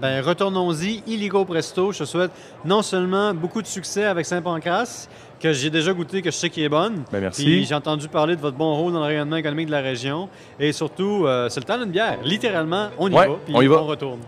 Ben, 0.00 0.22
retournons-y, 0.22 1.02
illigo 1.06 1.44
presto. 1.44 1.92
Je 1.92 1.98
te 2.00 2.04
souhaite 2.04 2.30
non 2.64 2.80
seulement 2.82 3.34
beaucoup 3.34 3.60
de 3.60 3.66
succès 3.66 4.04
avec 4.04 4.24
Saint-Pancras, 4.24 5.08
que 5.38 5.52
j'ai 5.52 5.68
déjà 5.68 5.92
goûté, 5.92 6.22
que 6.22 6.30
je 6.30 6.36
sais 6.36 6.48
qu'il 6.48 6.62
est 6.62 6.68
bonne. 6.70 7.02
Ben, 7.12 7.20
merci. 7.20 7.44
Puis 7.44 7.64
j'ai 7.66 7.74
entendu 7.74 8.08
parler 8.08 8.34
de 8.34 8.40
votre 8.40 8.56
bon 8.56 8.74
rôle 8.74 8.92
dans 8.94 9.00
le 9.00 9.06
rayonnement 9.06 9.36
économique 9.36 9.66
de 9.66 9.72
la 9.72 9.82
région. 9.82 10.28
Et 10.58 10.72
surtout, 10.72 11.26
euh, 11.26 11.48
c'est 11.50 11.60
le 11.60 11.66
temps 11.66 11.78
d'une 11.78 11.90
bière. 11.90 12.18
Littéralement, 12.24 12.88
on 12.98 13.10
y 13.10 13.14
Ouais, 13.14 13.28
va. 13.28 13.34
Puis 13.44 13.54
on 13.54 13.60
y 13.60 13.66
va. 13.66 13.82
on 13.82 13.86
retourne. 13.86 14.20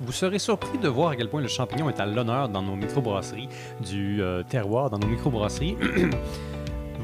Vous 0.00 0.12
serez 0.12 0.38
surpris 0.38 0.78
de 0.78 0.88
voir 0.88 1.10
à 1.10 1.16
quel 1.16 1.28
point 1.28 1.40
le 1.40 1.48
champignon 1.48 1.88
est 1.88 1.98
à 1.98 2.06
l'honneur 2.06 2.48
dans 2.50 2.62
nos 2.62 2.76
microbrasseries 2.76 3.48
du 3.80 4.22
euh, 4.22 4.42
terroir, 4.48 4.90
dans 4.90 4.98
nos 4.98 5.08
microbrasseries. 5.08 5.76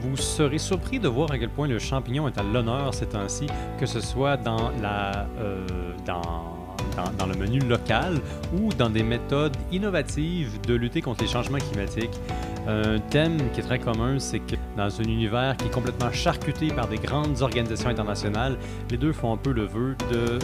Vous 0.04 0.18
serez 0.18 0.58
surpris 0.58 0.98
de 0.98 1.08
voir 1.08 1.30
à 1.32 1.38
quel 1.38 1.48
point 1.48 1.66
le 1.66 1.78
champignon 1.78 2.28
est 2.28 2.36
à 2.36 2.42
l'honneur 2.42 2.92
ces 2.92 3.06
temps-ci, 3.06 3.46
que 3.80 3.86
ce 3.86 4.00
soit 4.00 4.38
euh, 4.46 5.92
dans, 6.04 7.26
le 7.26 7.34
menu 7.38 7.58
local 7.60 8.20
ou 8.54 8.68
dans 8.74 8.90
des 8.90 9.02
méthodes 9.02 9.56
innovatives 9.72 10.60
de 10.60 10.74
lutter 10.74 11.00
contre 11.00 11.22
les 11.22 11.30
changements 11.30 11.56
climatiques. 11.56 12.20
Un 12.68 12.98
thème 12.98 13.38
qui 13.52 13.60
est 13.60 13.62
très 13.62 13.78
commun, 13.78 14.18
c'est 14.18 14.40
que 14.40 14.56
dans 14.76 15.00
un 15.00 15.04
univers 15.04 15.56
qui 15.56 15.68
est 15.68 15.72
complètement 15.72 16.12
charcuté 16.12 16.68
par 16.68 16.86
des 16.86 16.98
grandes 16.98 17.40
organisations 17.40 17.88
internationales, 17.88 18.58
les 18.90 18.98
deux 18.98 19.12
font 19.12 19.32
un 19.32 19.38
peu 19.38 19.52
le 19.52 19.64
vœu 19.64 19.96
de 20.12 20.38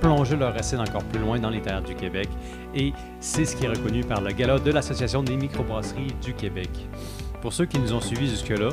plonger 0.00 0.36
leur 0.36 0.54
racine 0.54 0.80
encore 0.80 1.04
plus 1.04 1.20
loin 1.20 1.38
dans 1.38 1.50
les 1.50 1.60
terres 1.60 1.82
du 1.82 1.94
Québec. 1.94 2.28
Et 2.74 2.92
c'est 3.20 3.44
ce 3.44 3.54
qui 3.54 3.64
est 3.64 3.68
reconnu 3.68 4.02
par 4.02 4.20
le 4.20 4.32
gala 4.32 4.58
de 4.58 4.72
l'Association 4.72 5.22
des 5.22 5.36
microbrasseries 5.36 6.14
du 6.20 6.34
Québec. 6.34 6.70
Pour 7.40 7.52
ceux 7.52 7.66
qui 7.66 7.78
nous 7.78 7.92
ont 7.92 8.00
suivis 8.00 8.28
jusque-là, 8.28 8.70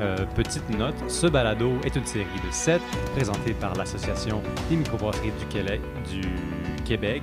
euh, 0.00 0.16
petite 0.34 0.68
note, 0.70 0.94
ce 1.08 1.26
balado 1.26 1.72
est 1.84 1.96
une 1.96 2.06
série 2.06 2.24
de 2.24 2.50
7 2.50 2.80
présentée 3.14 3.52
par 3.52 3.74
l'Association 3.74 4.42
des 4.70 4.76
microbrasseries 4.76 5.32
du 5.38 5.46
Québec, 5.46 5.80
du 6.10 6.22
Québec 6.84 7.22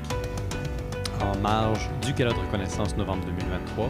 en 1.19 1.35
marge 1.39 1.89
du 2.05 2.13
Gala 2.13 2.31
de 2.31 2.37
reconnaissance 2.37 2.95
novembre 2.95 3.25
2023. 3.25 3.89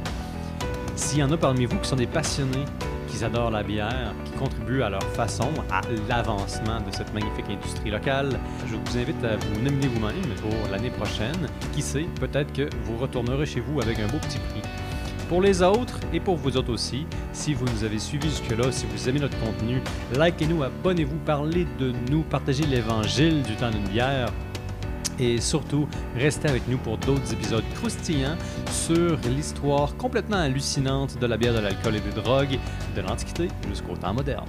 S'il 0.96 1.20
y 1.20 1.24
en 1.24 1.32
a 1.32 1.38
parmi 1.38 1.66
vous 1.66 1.78
qui 1.80 1.90
sont 1.90 1.98
des 1.98 2.08
passionnés, 2.08 2.66
qui 3.08 3.24
adorent 3.24 3.52
la 3.52 3.64
bière, 3.64 4.14
qui 4.24 4.32
contribuent 4.34 4.84
à 4.84 4.90
leur 4.90 5.04
façon 5.04 5.50
à 5.72 5.82
l'avancement 6.08 6.80
de 6.80 6.92
cette 6.92 7.14
magnifique 7.14 7.50
industrie 7.50 7.92
locale, 7.92 8.40
je 8.66 8.76
vous 8.76 8.98
invite 8.98 9.24
à 9.26 9.36
vous 9.36 9.62
nominer 9.62 9.88
vous-même 9.88 10.36
pour 10.42 10.72
l'année 10.72 10.90
prochaine. 10.90 11.48
Qui 11.74 11.82
sait, 11.82 12.06
peut-être 12.20 12.54
que 12.54 12.70
vous 12.84 12.98
retournerez 12.98 13.46
chez 13.46 13.60
vous 13.60 13.82
avec 13.82 14.00
un 14.00 14.08
beau 14.08 14.18
petit 14.20 14.40
prix. 14.40 14.62
Pour 15.34 15.42
les 15.42 15.64
autres 15.64 16.00
et 16.14 16.20
pour 16.20 16.36
vous 16.36 16.58
autres 16.58 16.72
aussi, 16.72 17.08
si 17.32 17.56
vous 17.56 17.66
nous 17.66 17.84
avez 17.84 17.98
suivis 17.98 18.30
jusque-là, 18.30 18.72
si 18.72 18.86
vous 18.86 19.10
aimez 19.10 19.20
notre 19.20 19.40
contenu, 19.40 19.82
likez-nous, 20.16 20.62
abonnez-vous, 20.62 21.18
parlez 21.26 21.66
de 21.80 21.92
nous, 22.12 22.22
partagez 22.22 22.68
l'évangile 22.68 23.42
du 23.42 23.56
temps 23.56 23.72
d'une 23.72 23.88
bière. 23.88 24.32
Et 25.18 25.42
surtout, 25.42 25.88
restez 26.16 26.50
avec 26.50 26.68
nous 26.68 26.78
pour 26.78 27.00
d'autres 27.00 27.34
épisodes 27.34 27.64
croustillants 27.74 28.38
sur 28.70 29.18
l'histoire 29.36 29.98
complètement 29.98 30.38
hallucinante 30.38 31.18
de 31.20 31.26
la 31.26 31.36
bière, 31.36 31.56
de 31.56 31.62
l'alcool 31.62 31.96
et 31.96 32.00
des 32.00 32.12
drogues, 32.12 32.60
de 32.96 33.02
l'Antiquité 33.02 33.48
jusqu'au 33.68 33.96
temps 33.96 34.14
moderne. 34.14 34.46